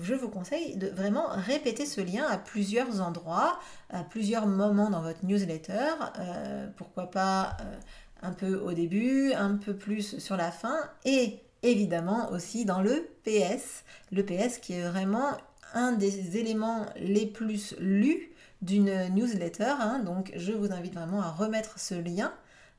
Je 0.00 0.14
vous 0.14 0.28
conseille 0.28 0.76
de 0.76 0.86
vraiment 0.86 1.26
répéter 1.28 1.86
ce 1.86 2.00
lien 2.00 2.24
à 2.28 2.38
plusieurs 2.38 3.00
endroits, 3.00 3.58
à 3.90 4.04
plusieurs 4.04 4.46
moments 4.46 4.90
dans 4.90 5.02
votre 5.02 5.24
newsletter. 5.24 5.94
Euh, 6.18 6.68
pourquoi 6.76 7.10
pas 7.10 7.56
euh, 7.60 7.76
un 8.22 8.32
peu 8.32 8.56
au 8.56 8.72
début, 8.72 9.32
un 9.32 9.56
peu 9.56 9.74
plus 9.74 10.18
sur 10.18 10.36
la 10.36 10.50
fin 10.50 10.78
et 11.04 11.40
évidemment 11.62 12.30
aussi 12.30 12.64
dans 12.64 12.82
le 12.82 13.08
PS. 13.24 13.84
Le 14.12 14.24
PS 14.24 14.58
qui 14.58 14.74
est 14.74 14.88
vraiment 14.88 15.36
un 15.74 15.92
des 15.92 16.36
éléments 16.36 16.86
les 16.96 17.26
plus 17.26 17.74
lus 17.78 18.30
d'une 18.62 19.08
newsletter. 19.14 19.74
Hein. 19.80 20.00
donc 20.04 20.32
je 20.36 20.52
vous 20.52 20.72
invite 20.72 20.94
vraiment 20.94 21.22
à 21.22 21.30
remettre 21.30 21.78
ce 21.78 21.94
lien 21.94 22.32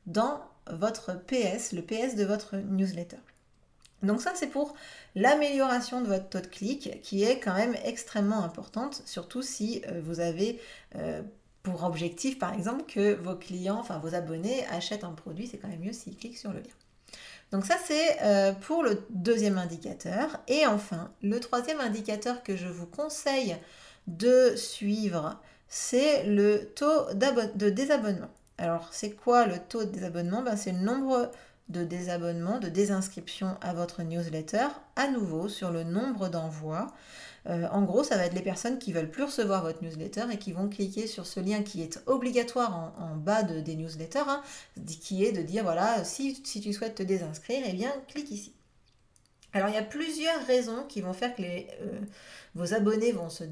dans 0.06 0.42
votre 0.70 1.14
PS, 1.26 1.74
le 1.74 1.82
PS 1.82 2.16
de 2.16 2.26
votre 2.26 2.56
newsletter. 2.58 3.18
Donc 4.04 4.22
ça 4.22 4.32
c'est 4.36 4.48
pour 4.48 4.76
l'amélioration 5.16 6.02
de 6.02 6.08
votre 6.08 6.30
taux 6.30 6.40
de 6.40 6.48
clic 6.48 7.02
qui 7.02 7.24
est 7.24 7.40
quand 7.40 7.54
même 7.54 7.76
extrêmement 7.86 8.44
importante, 8.44 9.02
surtout 9.06 9.42
si 9.42 9.84
euh, 9.88 10.02
vous 10.04 10.20
avez 10.20 10.60
euh, 10.96 11.22
pour 11.64 11.84
objectif 11.84 12.40
par 12.40 12.54
exemple 12.54 12.84
que 12.88 13.14
vos 13.16 13.36
clients, 13.36 13.80
enfin 13.80 14.00
vos 14.00 14.16
abonnés 14.16 14.66
achètent 14.68 15.04
un 15.04 15.12
produit, 15.12 15.48
c'est 15.48 15.58
quand 15.58 15.68
même 15.68 15.82
mieux 15.82 15.94
s'ils 15.94 16.18
cliquent 16.18 16.38
sur 16.38 16.52
le 16.52 16.60
lien. 16.60 16.76
Donc 17.52 17.66
ça 17.66 17.76
c'est 17.84 18.22
euh, 18.22 18.54
pour 18.54 18.84
le 18.84 19.06
deuxième 19.10 19.58
indicateur. 19.58 20.40
Et 20.48 20.66
enfin, 20.66 21.12
le 21.22 21.40
troisième 21.40 21.80
indicateur 21.80 22.44
que 22.44 22.56
je 22.56 22.68
vous 22.68 22.88
conseille 22.88 23.58
de 24.08 24.56
suivre, 24.56 25.40
c'est 25.68 26.24
le 26.26 26.66
taux 26.76 27.14
de 27.14 27.70
désabonnement. 27.70 28.30
Alors, 28.58 28.90
c'est 28.92 29.12
quoi 29.12 29.48
le 29.48 29.58
taux 29.58 29.86
de 29.86 29.90
désabonnement? 29.90 30.44
Ben, 30.44 30.56
C'est 30.56 30.72
le 30.72 30.80
nombre 30.80 31.32
de 31.70 31.84
désabonnements, 31.84 32.60
de 32.60 32.68
désinscriptions 32.68 33.58
à 33.62 33.74
votre 33.74 34.04
newsletter, 34.04 34.68
à 34.96 35.08
nouveau 35.08 35.50
sur 35.50 35.72
le 35.72 35.84
nombre 35.84 36.30
d'envois. 36.30 36.88
Euh, 37.50 37.68
en 37.72 37.82
gros, 37.84 38.04
ça 38.04 38.18
va 38.18 38.26
être 38.26 38.36
les 38.36 38.42
personnes 38.42 38.78
qui 38.78 38.94
veulent 38.94 39.10
plus 39.10 39.24
recevoir 39.24 39.64
votre 39.64 39.84
newsletter 39.84 40.26
et 40.32 40.38
qui 40.38 40.52
vont 40.52 40.70
cliquer 40.70 41.08
sur 41.08 41.26
ce 41.26 41.40
lien 41.40 41.64
qui 41.64 41.82
est 41.82 42.00
obligatoire 42.06 42.94
en, 43.00 43.16
bas 43.16 43.44
de, 43.44 43.60
des 43.62 43.76
newsletters, 43.76 44.20
hein, 44.28 44.44
qui 45.02 45.26
est 45.26 45.32
de 45.32 45.42
dire 45.42 45.64
voilà, 45.64 46.04
si, 46.04 46.42
tu 46.42 46.74
souhaites 46.74 46.96
te 46.96 47.04
désinscrire, 47.04 47.64
eh 47.68 47.74
bien, 47.74 47.92
clique 48.08 48.32
ici. 48.32 48.54
Alors, 49.54 49.68
il 49.68 49.76
y 49.76 49.78
a 49.78 49.84
plusieurs 49.84 50.46
raisons 50.46 50.86
qui 50.88 51.02
vont 51.02 51.12
faire 51.12 51.36
que 51.36 51.42
euh, 51.42 52.00
vos 52.56 52.74
abonnés 52.74 53.12
vont, 53.12 53.30
se 53.30 53.44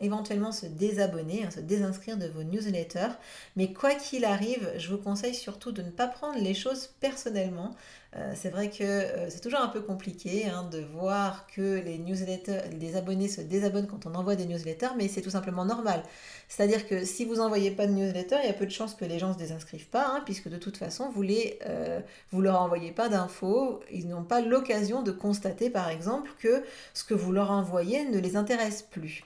éventuellement 0.00 0.52
se 0.52 0.64
désabonner, 0.64 1.44
hein, 1.44 1.50
se 1.50 1.60
désinscrire 1.60 2.16
de 2.16 2.28
vos 2.28 2.44
newsletters. 2.44 3.12
Mais 3.56 3.72
quoi 3.74 3.94
qu'il 3.94 4.24
arrive, 4.24 4.72
je 4.78 4.88
vous 4.88 4.96
conseille 4.96 5.34
surtout 5.34 5.70
de 5.72 5.82
ne 5.82 5.90
pas 5.90 6.06
prendre 6.06 6.38
les 6.38 6.54
choses 6.54 6.88
personnellement. 7.00 7.74
Euh, 8.16 8.32
c'est 8.36 8.50
vrai 8.50 8.70
que 8.70 8.84
euh, 8.84 9.28
c'est 9.28 9.40
toujours 9.40 9.60
un 9.60 9.68
peu 9.68 9.80
compliqué 9.80 10.46
hein, 10.46 10.68
de 10.70 10.78
voir 10.78 11.48
que 11.48 11.80
les 11.80 11.98
newsletters, 11.98 12.70
les 12.78 12.94
abonnés 12.94 13.26
se 13.26 13.40
désabonnent 13.40 13.88
quand 13.88 14.06
on 14.06 14.14
envoie 14.14 14.36
des 14.36 14.46
newsletters, 14.46 14.94
mais 14.96 15.08
c'est 15.08 15.20
tout 15.20 15.30
simplement 15.30 15.64
normal. 15.64 16.04
C'est-à-dire 16.48 16.86
que 16.86 17.04
si 17.04 17.24
vous 17.24 17.36
n'envoyez 17.36 17.72
pas 17.72 17.88
de 17.88 17.92
newsletter, 17.92 18.36
il 18.44 18.46
y 18.46 18.50
a 18.50 18.54
peu 18.54 18.66
de 18.66 18.70
chances 18.70 18.94
que 18.94 19.04
les 19.04 19.18
gens 19.18 19.28
ne 19.28 19.32
se 19.32 19.38
désinscrivent 19.38 19.88
pas, 19.88 20.06
hein, 20.06 20.22
puisque 20.24 20.48
de 20.48 20.58
toute 20.58 20.76
façon, 20.76 21.10
vous 21.10 21.24
ne 21.24 21.34
euh, 21.66 22.00
leur 22.32 22.60
envoyez 22.62 22.92
pas 22.92 23.08
d'infos, 23.08 23.80
ils 23.90 24.06
n'ont 24.06 24.24
pas 24.24 24.40
l'occasion 24.40 25.02
de 25.02 25.10
constater, 25.10 25.68
par 25.68 25.88
exemple, 25.88 26.30
que 26.38 26.62
ce 26.92 27.02
que 27.02 27.14
vous 27.14 27.32
leur 27.32 27.50
envoyez 27.50 28.04
ne 28.04 28.20
les 28.20 28.36
intéresse 28.36 28.82
plus. 28.82 29.24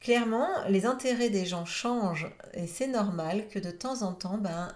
Clairement, 0.00 0.48
les 0.68 0.86
intérêts 0.86 1.28
des 1.28 1.44
gens 1.44 1.66
changent 1.66 2.30
et 2.54 2.66
c'est 2.66 2.86
normal 2.86 3.48
que 3.48 3.58
de 3.58 3.70
temps 3.70 4.00
en 4.02 4.14
temps, 4.14 4.38
ben, 4.38 4.68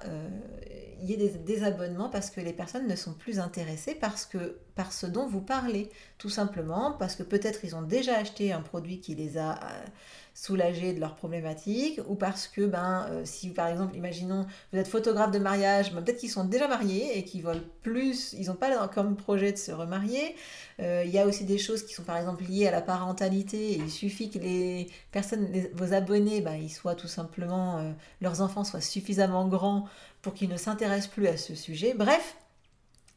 il 1.03 1.11
y 1.11 1.15
ait 1.15 1.17
des 1.17 1.31
désabonnements 1.31 2.09
parce 2.09 2.31
que 2.31 2.41
les 2.41 2.53
personnes 2.53 2.87
ne 2.87 2.97
sont 2.97 3.13
plus 3.13 3.39
intéressées 3.39 3.95
parce 3.95 4.27
que, 4.27 4.59
par 4.75 4.93
ce 4.93 5.07
dont 5.07 5.27
vous 5.27 5.41
parlez. 5.41 5.91
Tout 6.19 6.31
simplement 6.31 6.93
parce 6.93 7.17
que 7.17 7.23
peut-être 7.23 7.65
ils 7.65 7.77
ont 7.77 7.83
déjà 7.83 8.17
acheté 8.17 8.53
un 8.53 8.61
produit 8.61 9.01
qui 9.01 9.15
les 9.15 9.37
a 9.39 9.53
euh, 9.53 9.87
soulagés 10.35 10.93
de 10.93 11.01
leurs 11.01 11.15
problématiques 11.15 12.01
ou 12.09 12.15
parce 12.15 12.49
que, 12.49 12.67
ben, 12.67 13.07
euh, 13.11 13.23
si 13.25 13.51
par 13.51 13.69
exemple, 13.69 13.97
imaginons, 13.97 14.47
vous 14.73 14.79
êtes 14.79 14.89
photographe 14.89 15.31
de 15.31 15.39
mariage, 15.39 15.93
ben, 15.93 16.03
peut-être 16.03 16.19
qu'ils 16.19 16.31
sont 16.31 16.45
déjà 16.45 16.67
mariés 16.67 17.19
et 17.19 17.25
qu'ils 17.25 17.43
veulent 17.43 17.67
plus, 17.83 18.33
ils 18.33 18.47
n'ont 18.47 18.55
pas 18.55 18.89
comme 18.89 19.17
projet 19.17 19.53
de 19.53 19.59
se 19.59 19.71
remarier. 19.71 20.35
Euh, 20.81 21.03
il 21.05 21.13
y 21.13 21.19
a 21.19 21.27
aussi 21.27 21.45
des 21.45 21.59
choses 21.59 21.85
qui 21.85 21.95
sont 21.95 22.03
par 22.03 22.17
exemple 22.17 22.45
liées 22.45 22.67
à 22.67 22.73
la 22.73 22.83
parentalité. 22.83 23.75
Il 23.77 23.91
suffit 23.91 24.31
que 24.31 24.39
les 24.39 24.89
personnes, 25.13 25.49
vos 25.75 25.93
abonnés, 25.93 26.41
ben, 26.41 26.55
ils 26.55 26.71
soient 26.71 26.97
tout 26.97 27.09
simplement, 27.09 27.95
leurs 28.21 28.41
enfants 28.41 28.65
soient 28.65 28.81
suffisamment 28.81 29.47
grands 29.47 29.87
pour 30.25 30.33
qu'ils 30.35 30.49
ne 30.49 30.57
s'intéressent 30.57 31.13
plus 31.13 31.29
à 31.29 31.37
ce 31.37 31.55
sujet. 31.55 31.93
Bref, 31.95 32.37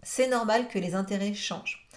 c'est 0.03 0.27
normal 0.27 0.67
que 0.67 0.77
les 0.77 0.93
intérêts 0.93 1.33
changent. 1.33 1.87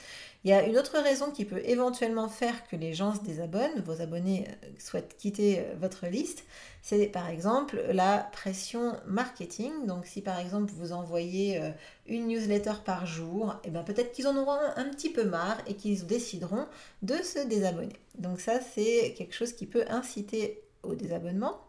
Il 0.45 0.50
y 0.50 0.55
a 0.55 0.62
une 0.62 0.79
autre 0.79 0.99
raison 0.99 1.31
qui 1.33 1.45
peut 1.45 1.61
éventuellement 1.67 2.29
faire 2.29 2.67
que 2.67 2.76
les 2.76 2.95
gens 2.95 3.14
se 3.14 3.21
désabonnent, 3.21 3.83
vos 3.85 4.00
abonnés 4.00 4.47
euh, 4.49 4.69
souhaitent 4.79 5.17
quitter 5.19 5.59
euh, 5.59 5.75
votre 5.79 6.07
liste, 6.07 6.45
c'est 6.81 7.09
par 7.09 7.29
exemple 7.29 7.79
la 7.90 8.31
pression 8.33 8.97
marketing. 9.07 9.85
Donc 9.85 10.07
si 10.07 10.23
par 10.23 10.38
exemple 10.38 10.73
vous 10.75 10.93
envoyez 10.93 11.61
euh, 11.61 11.71
une 12.07 12.29
newsletter 12.29 12.73
par 12.87 13.05
jour, 13.05 13.55
eh 13.64 13.71
bien 13.71 13.83
peut-être 13.83 14.12
qu'ils 14.12 14.29
en 14.29 14.37
auront 14.37 14.59
un 14.76 14.88
petit 14.88 15.11
peu 15.11 15.25
marre 15.25 15.59
et 15.67 15.75
qu'ils 15.75 16.07
décideront 16.07 16.67
de 17.02 17.17
se 17.17 17.47
désabonner. 17.47 17.97
Donc 18.17 18.40
ça 18.40 18.61
c'est 18.61 19.12
quelque 19.19 19.35
chose 19.35 19.52
qui 19.52 19.67
peut 19.67 19.85
inciter 19.90 20.62
au 20.83 20.95
désabonnement. 20.95 21.61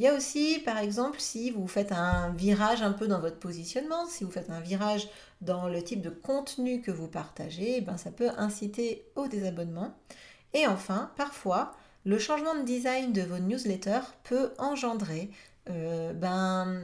Il 0.00 0.04
y 0.04 0.08
a 0.08 0.14
aussi, 0.14 0.62
par 0.64 0.78
exemple, 0.78 1.20
si 1.20 1.50
vous 1.50 1.66
faites 1.66 1.92
un 1.92 2.30
virage 2.30 2.80
un 2.80 2.92
peu 2.92 3.06
dans 3.06 3.20
votre 3.20 3.38
positionnement, 3.38 4.06
si 4.06 4.24
vous 4.24 4.30
faites 4.30 4.48
un 4.48 4.60
virage 4.60 5.10
dans 5.42 5.68
le 5.68 5.84
type 5.84 6.00
de 6.00 6.08
contenu 6.08 6.80
que 6.80 6.90
vous 6.90 7.06
partagez, 7.06 7.74
eh 7.76 7.80
ben, 7.82 7.98
ça 7.98 8.10
peut 8.10 8.30
inciter 8.38 9.04
au 9.14 9.28
désabonnement. 9.28 9.94
Et 10.54 10.66
enfin, 10.66 11.10
parfois, 11.18 11.72
le 12.06 12.18
changement 12.18 12.54
de 12.54 12.62
design 12.62 13.12
de 13.12 13.20
vos 13.20 13.40
newsletters 13.40 14.14
peut 14.24 14.54
engendrer 14.56 15.30
euh, 15.68 16.14
ben, 16.14 16.80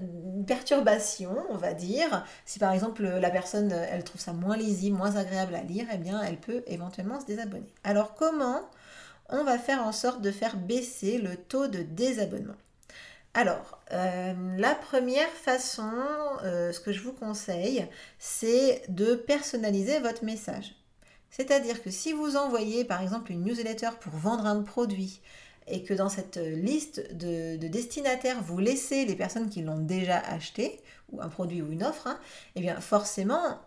une 0.00 0.44
perturbation, 0.46 1.36
on 1.50 1.56
va 1.56 1.74
dire. 1.74 2.24
Si 2.46 2.60
par 2.60 2.72
exemple 2.72 3.02
la 3.02 3.30
personne 3.30 3.72
elle 3.72 4.04
trouve 4.04 4.20
ça 4.20 4.32
moins 4.32 4.56
lisible, 4.56 4.96
moins 4.96 5.16
agréable 5.16 5.56
à 5.56 5.62
lire, 5.62 5.86
eh 5.92 5.98
bien 5.98 6.22
elle 6.22 6.38
peut 6.38 6.62
éventuellement 6.68 7.18
se 7.18 7.26
désabonner. 7.26 7.72
Alors 7.82 8.14
comment 8.14 8.60
on 9.32 9.44
va 9.44 9.58
faire 9.58 9.82
en 9.82 9.92
sorte 9.92 10.20
de 10.22 10.30
faire 10.30 10.56
baisser 10.56 11.18
le 11.18 11.36
taux 11.36 11.66
de 11.66 11.82
désabonnement. 11.82 12.54
Alors, 13.34 13.80
euh, 13.92 14.34
la 14.58 14.74
première 14.74 15.30
façon, 15.30 15.90
euh, 16.44 16.70
ce 16.70 16.80
que 16.80 16.92
je 16.92 17.00
vous 17.00 17.12
conseille, 17.12 17.88
c'est 18.18 18.82
de 18.88 19.14
personnaliser 19.14 20.00
votre 20.00 20.24
message. 20.24 20.74
C'est-à-dire 21.30 21.82
que 21.82 21.90
si 21.90 22.12
vous 22.12 22.36
envoyez 22.36 22.84
par 22.84 23.00
exemple 23.00 23.32
une 23.32 23.42
newsletter 23.42 23.88
pour 24.00 24.12
vendre 24.12 24.44
un 24.44 24.62
produit 24.62 25.22
et 25.66 25.82
que 25.82 25.94
dans 25.94 26.10
cette 26.10 26.36
liste 26.36 27.14
de, 27.14 27.56
destinataires, 27.56 28.42
vous 28.42 28.58
laissez 28.58 29.06
les 29.06 29.16
personnes 29.16 29.48
qui 29.48 29.62
l'ont 29.62 29.78
déjà 29.78 30.18
acheté, 30.18 30.80
ou 31.10 31.22
un 31.22 31.28
produit 31.28 31.62
ou 31.62 31.72
une 31.72 31.84
offre, 31.84 32.08
hein, 32.08 32.18
eh 32.56 32.60
bien 32.60 32.80
forcément, 32.80 33.60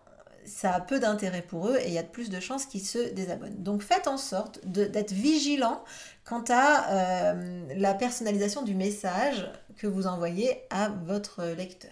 ça 0.46 0.74
a 0.74 0.82
peu 0.82 1.00
d'intérêt 1.00 1.42
pour 1.42 1.70
eux 1.70 1.78
et 1.78 1.88
il 1.88 1.94
y 1.94 1.98
a 1.98 2.04
de 2.04 2.08
plus 2.08 2.30
de 2.30 2.40
chances 2.40 2.66
qu'ils 2.66 2.86
se 2.86 3.14
désabonnent. 3.14 3.64
Donc 3.64 3.82
faites 3.82 4.08
en 4.08 4.18
sorte 4.18 4.60
d'être 4.66 5.12
vigilant 5.12 5.84
quant 6.24 6.44
à 6.50 7.34
euh, 7.34 7.66
la 7.76 7.94
personnalisation 7.94 8.62
du 8.62 8.74
message 8.74 9.50
que 9.78 9.88
vous 9.88 10.08
envoyez 10.08 10.62
à 10.70 10.90
votre 10.90 11.46
lecteur. 11.46 11.92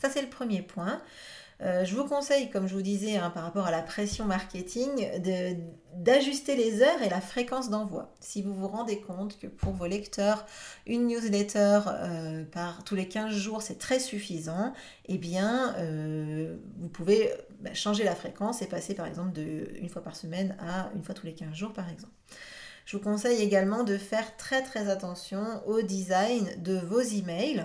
Ça 0.00 0.10
c'est 0.10 0.22
le 0.22 0.28
premier 0.28 0.62
point. 0.62 1.00
Euh, 1.64 1.84
je 1.84 1.94
vous 1.94 2.04
conseille, 2.04 2.50
comme 2.50 2.68
je 2.68 2.74
vous 2.74 2.82
disais 2.82 3.16
hein, 3.16 3.30
par 3.30 3.42
rapport 3.42 3.66
à 3.66 3.70
la 3.70 3.80
pression 3.80 4.26
marketing, 4.26 5.08
d'ajuster 5.96 6.56
les 6.56 6.82
heures 6.82 7.00
et 7.02 7.08
la 7.08 7.22
fréquence 7.22 7.70
d'envoi. 7.70 8.12
Si 8.20 8.42
vous 8.42 8.52
vous 8.52 8.68
rendez 8.68 9.00
compte 9.00 9.38
que 9.38 9.46
pour 9.46 9.72
vos 9.72 9.86
lecteurs, 9.86 10.44
une 10.86 11.06
newsletter 11.06 11.80
euh, 11.86 12.44
par 12.44 12.84
tous 12.84 12.94
les 12.94 13.08
15 13.08 13.34
jours, 13.34 13.62
c'est 13.62 13.78
très 13.78 13.98
suffisant, 13.98 14.74
eh 15.06 15.16
bien, 15.16 15.74
euh, 15.78 16.56
vous 16.78 16.88
pouvez 16.88 17.32
bah, 17.60 17.72
changer 17.72 18.04
la 18.04 18.14
fréquence 18.14 18.60
et 18.60 18.66
passer 18.66 18.94
par 18.94 19.06
exemple 19.06 19.32
de 19.32 19.70
une 19.80 19.88
fois 19.88 20.02
par 20.02 20.16
semaine 20.16 20.56
à 20.60 20.90
une 20.94 21.02
fois 21.02 21.14
tous 21.14 21.26
les 21.26 21.34
15 21.34 21.54
jours 21.54 21.72
par 21.72 21.88
exemple. 21.88 22.12
Je 22.84 22.98
vous 22.98 23.02
conseille 23.02 23.40
également 23.40 23.84
de 23.84 23.96
faire 23.96 24.36
très 24.36 24.62
très 24.62 24.90
attention 24.90 25.66
au 25.66 25.80
design 25.80 26.46
de 26.58 26.76
vos 26.76 27.00
emails 27.00 27.64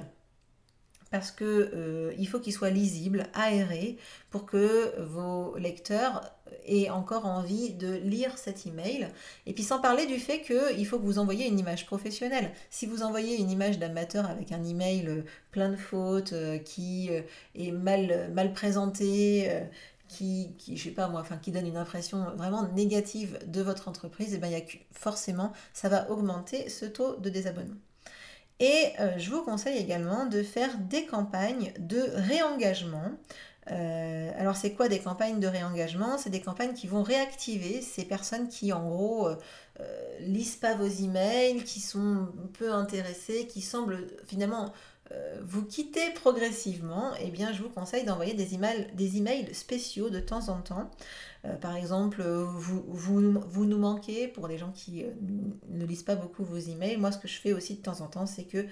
parce 1.11 1.31
que 1.31 1.71
euh, 1.73 2.13
il 2.17 2.27
faut 2.27 2.39
qu'il 2.39 2.53
soit 2.53 2.69
lisible, 2.69 3.27
aéré, 3.33 3.97
pour 4.29 4.45
que 4.45 4.99
vos 5.01 5.55
lecteurs 5.57 6.21
aient 6.67 6.89
encore 6.89 7.25
envie 7.25 7.73
de 7.73 7.95
lire 7.95 8.37
cet 8.37 8.65
email. 8.65 9.09
Et 9.45 9.53
puis 9.53 9.63
sans 9.63 9.79
parler 9.79 10.05
du 10.05 10.19
fait 10.19 10.41
qu'il 10.41 10.85
faut 10.85 10.99
que 10.99 11.05
vous 11.05 11.19
envoyiez 11.19 11.47
une 11.47 11.59
image 11.59 11.85
professionnelle. 11.85 12.51
Si 12.69 12.85
vous 12.85 13.03
envoyez 13.03 13.37
une 13.37 13.49
image 13.49 13.79
d'amateur 13.79 14.29
avec 14.29 14.51
un 14.51 14.63
email 14.63 15.07
euh, 15.07 15.23
plein 15.51 15.69
de 15.69 15.75
fautes, 15.75 16.33
euh, 16.33 16.57
qui 16.59 17.09
est 17.55 17.71
mal, 17.71 18.31
mal 18.33 18.53
présenté, 18.53 19.49
qui, 20.07 20.55
qui, 20.57 20.77
je 20.77 20.89
pas 20.89 21.07
moi, 21.07 21.21
enfin, 21.21 21.37
qui 21.37 21.51
donne 21.51 21.67
une 21.67 21.77
impression 21.77 22.35
vraiment 22.35 22.67
négative 22.73 23.39
de 23.47 23.61
votre 23.61 23.87
entreprise, 23.87 24.33
et 24.33 24.41
eh 24.43 24.55
a 24.55 24.59
forcément, 24.91 25.53
ça 25.73 25.89
va 25.89 26.09
augmenter 26.09 26.69
ce 26.69 26.85
taux 26.85 27.15
de 27.17 27.29
désabonnement. 27.29 27.75
Et 28.59 28.91
euh, 28.99 29.17
je 29.17 29.29
vous 29.29 29.41
conseille 29.41 29.77
également 29.77 30.25
de 30.25 30.43
faire 30.43 30.77
des 30.77 31.05
campagnes 31.05 31.71
de 31.79 32.01
réengagement. 32.13 33.11
Euh, 33.71 34.31
alors 34.37 34.55
c'est 34.55 34.73
quoi 34.73 34.89
des 34.89 34.99
campagnes 34.99 35.39
de 35.39 35.47
réengagement? 35.47 36.17
C'est 36.17 36.29
des 36.29 36.41
campagnes 36.41 36.73
qui 36.73 36.87
vont 36.87 37.03
réactiver 37.03 37.81
ces 37.81 38.03
personnes 38.03 38.49
qui 38.49 38.73
en 38.73 38.83
gros 38.87 39.29
euh, 39.29 40.19
lisent 40.21 40.57
pas 40.57 40.75
vos 40.75 40.87
emails, 40.87 41.63
qui 41.63 41.79
sont 41.79 42.27
peu 42.57 42.73
intéressées, 42.73 43.47
qui 43.47 43.61
semblent 43.61 44.07
finalement 44.25 44.73
vous 45.41 45.65
quitter 45.65 46.11
progressivement. 46.13 47.11
Eh 47.19 47.31
bien 47.31 47.51
je 47.53 47.63
vous 47.63 47.69
conseille 47.69 48.05
d'envoyer 48.05 48.33
des 48.33 48.53
emails, 48.53 48.87
des 48.93 49.17
emails 49.17 49.53
spéciaux 49.53 50.09
de 50.09 50.19
temps 50.19 50.49
en 50.49 50.61
temps. 50.61 50.89
Euh, 51.45 51.55
par 51.55 51.75
exemple, 51.75 52.21
vous, 52.21 53.21
nous 53.21 53.77
manquez 53.77 54.27
pour 54.27 54.47
les 54.47 54.57
gens 54.57 54.71
qui 54.71 55.03
euh, 55.03 55.11
ne 55.69 55.85
lisent 55.85 56.03
pas 56.03 56.15
beaucoup 56.15 56.43
vos 56.43 56.57
emails. 56.57 56.97
Moi, 56.97 57.11
ce 57.11 57.17
que 57.17 57.27
je 57.27 57.39
fais 57.39 57.53
aussi 57.53 57.75
de 57.75 57.81
temps 57.81 58.01
en 58.01 58.07
temps, 58.07 58.25
c'est 58.25 58.43
que 58.43 58.57
euh, 58.57 58.65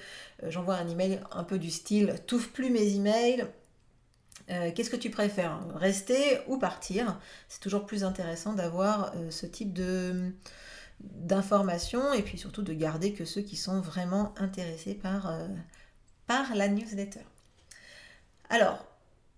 j'envoie 0.50 0.76
un 0.76 0.88
email 0.88 1.22
un 1.32 1.44
peu 1.44 1.60
du 1.60 1.72
style 1.72 2.16
Touffe 2.28 2.52
plus 2.52 2.70
mes 2.70 2.96
emails. 2.96 3.46
Qu'est-ce 4.76 4.90
que 4.90 4.96
tu 4.96 5.10
préfères? 5.10 5.60
Rester 5.76 6.40
ou 6.48 6.58
partir 6.58 7.20
C'est 7.50 7.60
toujours 7.60 7.86
plus 7.86 8.06
intéressant 8.06 8.54
d'avoir 8.54 9.14
ce 9.30 9.46
type 9.46 9.74
de 9.74 10.32
d'informations 11.02 12.14
et 12.14 12.22
puis 12.22 12.38
surtout 12.38 12.62
de 12.62 12.72
garder 12.72 13.12
que 13.12 13.26
ceux 13.26 13.42
qui 13.42 13.58
sont 13.58 13.82
vraiment 13.82 14.34
intéressés 14.38 14.94
par, 14.94 15.34
par 16.28 16.56
la 16.56 16.68
newsletter. 16.68 17.22
Alors, 18.50 18.86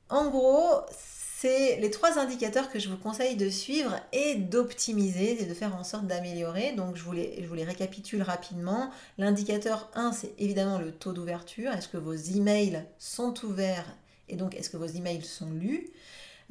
en 0.09 0.29
gros, 0.29 0.81
c'est 0.91 1.77
les 1.79 1.91
trois 1.91 2.19
indicateurs 2.19 2.69
que 2.69 2.79
je 2.79 2.89
vous 2.89 2.97
conseille 2.97 3.35
de 3.37 3.49
suivre 3.49 3.95
et 4.11 4.35
d'optimiser 4.35 5.41
et 5.41 5.45
de 5.45 5.53
faire 5.53 5.75
en 5.75 5.83
sorte 5.83 6.07
d'améliorer. 6.07 6.73
Donc 6.73 6.95
je 6.95 7.03
vous, 7.03 7.13
les, 7.13 7.41
je 7.41 7.47
vous 7.47 7.55
récapitule 7.55 8.21
rapidement. 8.23 8.91
L'indicateur 9.17 9.89
1, 9.93 10.11
c'est 10.11 10.33
évidemment 10.37 10.79
le 10.79 10.91
taux 10.91 11.13
d'ouverture. 11.13 11.71
Est-ce 11.71 11.87
que 11.87 11.97
vos 11.97 12.13
emails 12.13 12.83
sont 12.97 13.33
ouverts 13.45 13.95
et 14.27 14.35
donc 14.35 14.55
est-ce 14.55 14.69
que 14.69 14.77
vos 14.77 14.85
emails 14.85 15.23
sont 15.23 15.51
lus? 15.51 15.89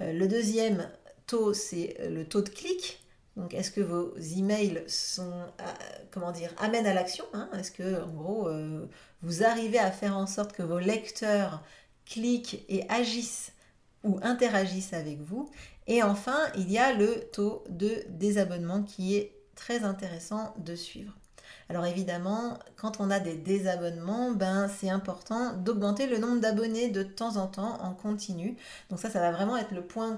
Euh, 0.01 0.13
Le 0.13 0.27
deuxième 0.27 0.89
taux, 1.27 1.53
c'est 1.53 1.97
le 2.09 2.25
taux 2.25 2.43
de 2.43 2.49
clic. 2.49 3.01
Donc, 3.39 3.55
est-ce 3.55 3.71
que 3.71 3.81
vos 3.81 4.17
emails 4.17 4.83
sont, 4.89 5.31
euh, 5.31 5.65
comment 6.11 6.33
dire, 6.33 6.53
amènent 6.59 6.87
à 6.89 6.93
l'action 6.93 7.25
hein? 7.33 7.49
Est-ce 7.57 7.71
que, 7.71 8.03
en 8.03 8.09
gros, 8.09 8.49
euh, 8.49 8.85
vous 9.23 9.45
arrivez 9.45 9.79
à 9.79 9.91
faire 9.91 10.17
en 10.17 10.27
sorte 10.27 10.53
que 10.53 10.63
vos 10.63 10.79
lecteurs 10.79 11.63
cliquent 12.05 12.65
et 12.69 12.89
agissent 12.89 13.53
ou 14.05 14.19
interagissent 14.23 14.93
avec 14.93 15.21
vous. 15.21 15.51
Et 15.87 16.03
enfin, 16.03 16.39
il 16.57 16.71
y 16.71 16.79
a 16.79 16.93
le 16.93 17.29
taux 17.33 17.65
de 17.69 18.05
désabonnement 18.09 18.83
qui 18.83 19.17
est 19.17 19.35
très 19.55 19.83
intéressant 19.83 20.55
de 20.59 20.75
suivre. 20.77 21.15
Alors 21.71 21.85
évidemment, 21.85 22.59
quand 22.77 22.99
on 22.99 23.11
a 23.11 23.21
des 23.21 23.35
désabonnements, 23.35 24.31
ben 24.31 24.69
c'est 24.69 24.89
important 24.89 25.53
d'augmenter 25.53 26.07
le 26.07 26.17
nombre 26.17 26.41
d'abonnés 26.41 26.89
de 26.89 27.03
temps 27.03 27.37
en 27.37 27.47
temps 27.47 27.79
en 27.83 27.93
continu. 27.93 28.57
Donc 28.89 28.99
ça, 28.99 29.11
ça 29.11 29.21
va 29.21 29.31
vraiment 29.33 29.57
être 29.59 29.73
le 29.73 29.83
point 29.83 30.17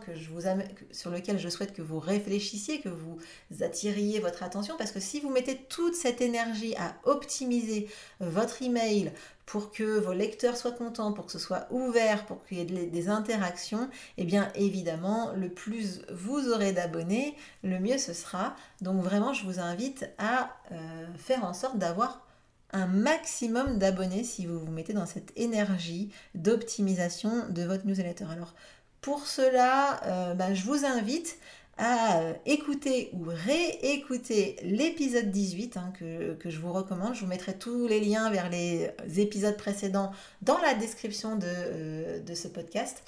sur 0.92 1.10
lequel 1.10 1.40
je 1.40 1.48
souhaite 1.48 1.72
que 1.72 1.82
vous 1.82 1.98
réfléchissiez, 1.98 2.80
que 2.80 2.88
vous 2.88 3.18
attiriez 3.62 4.20
votre 4.20 4.44
attention, 4.44 4.76
parce 4.78 4.92
que 4.92 5.00
si 5.00 5.18
vous 5.18 5.30
mettez 5.30 5.56
toute 5.68 5.96
cette 5.96 6.20
énergie 6.20 6.76
à 6.76 6.94
optimiser 7.02 7.88
votre 8.20 8.62
email, 8.62 9.12
pour 9.50 9.72
que 9.72 9.98
vos 9.98 10.12
lecteurs 10.12 10.56
soient 10.56 10.70
contents, 10.70 11.12
pour 11.12 11.26
que 11.26 11.32
ce 11.32 11.40
soit 11.40 11.66
ouvert, 11.70 12.24
pour 12.26 12.44
qu'il 12.44 12.58
y 12.58 12.60
ait 12.60 12.86
des 12.86 13.08
interactions, 13.08 13.90
eh 14.16 14.24
bien 14.24 14.48
évidemment, 14.54 15.32
le 15.32 15.48
plus 15.48 16.02
vous 16.12 16.48
aurez 16.48 16.72
d'abonnés, 16.72 17.36
le 17.64 17.80
mieux 17.80 17.98
ce 17.98 18.12
sera. 18.12 18.54
Donc 18.80 19.02
vraiment, 19.02 19.32
je 19.32 19.44
vous 19.44 19.58
invite 19.58 20.08
à 20.18 20.50
euh, 20.70 21.06
faire 21.18 21.44
en 21.44 21.52
sorte 21.52 21.78
d'avoir 21.78 22.24
un 22.72 22.86
maximum 22.86 23.76
d'abonnés 23.76 24.22
si 24.22 24.46
vous 24.46 24.60
vous 24.60 24.70
mettez 24.70 24.92
dans 24.92 25.06
cette 25.06 25.32
énergie 25.34 26.12
d'optimisation 26.36 27.48
de 27.48 27.64
votre 27.64 27.84
newsletter. 27.86 28.26
Alors 28.30 28.54
pour 29.00 29.26
cela, 29.26 30.00
euh, 30.04 30.34
ben, 30.34 30.54
je 30.54 30.62
vous 30.62 30.84
invite 30.84 31.38
à 31.80 32.20
écouter 32.44 33.10
ou 33.14 33.24
réécouter 33.26 34.56
l'épisode 34.62 35.30
18 35.30 35.76
hein, 35.78 35.92
que, 35.98 36.36
je 36.44 36.58
vous 36.58 36.72
recommande. 36.72 37.14
Je 37.14 37.22
vous 37.22 37.26
mettrai 37.26 37.54
tous 37.58 37.88
les 37.88 38.00
liens 38.00 38.30
vers 38.30 38.50
les 38.50 38.92
épisodes 39.16 39.56
précédents 39.56 40.12
dans 40.42 40.58
la 40.58 40.74
description 40.74 41.36
de, 41.36 41.46
euh, 41.46 42.20
de 42.20 42.34
ce 42.34 42.48
podcast 42.48 43.02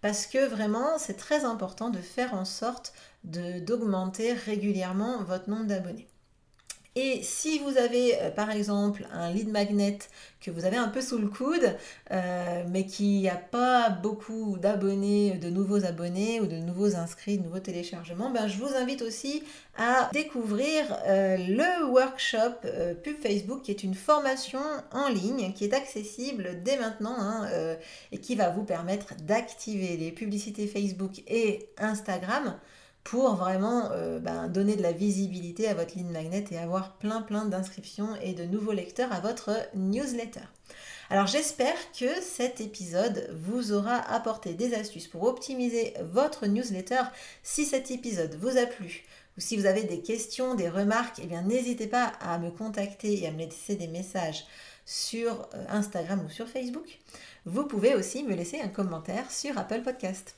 parce 0.00 0.26
que 0.26 0.46
vraiment 0.46 0.98
c'est 0.98 1.18
très 1.18 1.44
important 1.44 1.90
de 1.90 1.98
faire 1.98 2.34
en 2.34 2.46
sorte 2.46 2.94
d'augmenter 3.24 4.32
régulièrement 4.32 5.22
votre 5.22 5.48
nombre 5.48 5.66
d'abonnés. 5.66 6.08
Et 6.96 7.24
si 7.24 7.58
vous 7.58 7.76
avez 7.76 8.20
euh, 8.20 8.30
par 8.30 8.52
exemple 8.52 9.04
un 9.12 9.32
lead 9.32 9.48
magnet 9.48 9.98
que 10.40 10.52
vous 10.52 10.64
avez 10.64 10.76
un 10.76 10.88
peu 10.88 11.00
sous 11.00 11.18
le 11.18 11.26
coude, 11.26 11.76
euh, 12.12 12.64
mais 12.68 12.86
qui 12.86 13.22
n'a 13.22 13.34
pas 13.34 13.90
beaucoup 13.90 14.58
d'abonnés, 14.58 15.32
de 15.38 15.50
nouveaux 15.50 15.84
abonnés 15.84 16.40
ou 16.40 16.46
de 16.46 16.56
nouveaux 16.56 16.94
inscrits, 16.94 17.38
de 17.38 17.42
nouveaux 17.42 17.58
téléchargements, 17.58 18.30
ben, 18.30 18.46
je 18.46 18.58
vous 18.58 18.72
invite 18.76 19.02
aussi 19.02 19.42
à 19.76 20.08
découvrir 20.12 20.84
euh, 21.08 21.36
le 21.36 21.86
workshop 21.90 22.68
Pub 23.02 23.16
Facebook, 23.20 23.62
qui 23.62 23.72
est 23.72 23.82
une 23.82 23.94
formation 23.94 24.60
en 24.92 25.08
ligne 25.08 25.52
qui 25.52 25.64
est 25.64 25.74
accessible 25.74 26.62
dès 26.62 26.76
maintenant 26.76 27.16
hein, 27.18 27.48
et 28.12 28.18
qui 28.18 28.36
va 28.36 28.50
vous 28.50 28.64
permettre 28.64 29.14
d'activer 29.22 29.96
les 29.96 30.12
publicités 30.12 30.68
Facebook 30.68 31.22
et 31.26 31.68
Instagram 31.78 32.54
pour 33.04 33.34
vraiment 33.36 33.90
euh, 33.92 34.18
ben, 34.18 34.48
donner 34.48 34.76
de 34.76 34.82
la 34.82 34.92
visibilité 34.92 35.68
à 35.68 35.74
votre 35.74 35.94
ligne 35.94 36.10
magnet 36.10 36.44
et 36.50 36.58
avoir 36.58 36.96
plein 36.96 37.20
plein 37.20 37.44
d'inscriptions 37.44 38.16
et 38.22 38.32
de 38.32 38.44
nouveaux 38.44 38.72
lecteurs 38.72 39.12
à 39.12 39.20
votre 39.20 39.52
newsletter. 39.74 40.40
Alors 41.10 41.26
j'espère 41.26 41.76
que 41.92 42.20
cet 42.22 42.62
épisode 42.62 43.28
vous 43.44 43.72
aura 43.72 43.96
apporté 43.96 44.54
des 44.54 44.74
astuces 44.74 45.06
pour 45.06 45.24
optimiser 45.24 45.92
votre 46.12 46.46
newsletter. 46.46 47.02
Si 47.42 47.66
cet 47.66 47.90
épisode 47.90 48.36
vous 48.40 48.56
a 48.56 48.64
plu 48.64 49.04
ou 49.36 49.40
si 49.40 49.56
vous 49.56 49.66
avez 49.66 49.82
des 49.82 50.00
questions, 50.00 50.54
des 50.54 50.68
remarques, 50.68 51.20
eh 51.22 51.26
bien 51.26 51.42
n'hésitez 51.42 51.88
pas 51.88 52.12
à 52.20 52.38
me 52.38 52.50
contacter 52.50 53.20
et 53.20 53.26
à 53.26 53.32
me 53.32 53.38
laisser 53.38 53.76
des 53.76 53.88
messages 53.88 54.46
sur 54.86 55.48
euh, 55.54 55.64
Instagram 55.68 56.24
ou 56.24 56.30
sur 56.30 56.48
Facebook. 56.48 56.98
Vous 57.44 57.64
pouvez 57.64 57.94
aussi 57.94 58.22
me 58.22 58.34
laisser 58.34 58.60
un 58.60 58.68
commentaire 58.68 59.30
sur 59.30 59.58
Apple 59.58 59.82
Podcast. 59.82 60.36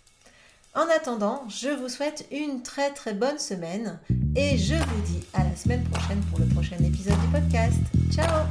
En 0.76 0.94
attendant, 0.94 1.42
je 1.48 1.70
vous 1.70 1.88
souhaite 1.88 2.26
une 2.30 2.60
très 2.62 2.90
très 2.90 3.14
bonne 3.14 3.38
semaine 3.38 3.98
et 4.36 4.58
je 4.58 4.74
vous 4.74 5.02
dis 5.06 5.24
à 5.32 5.42
la 5.42 5.56
semaine 5.56 5.82
prochaine 5.84 6.20
pour 6.28 6.38
le 6.38 6.44
prochain 6.46 6.76
épisode 6.76 7.18
du 7.18 7.28
podcast. 7.28 7.78
Ciao 8.12 8.44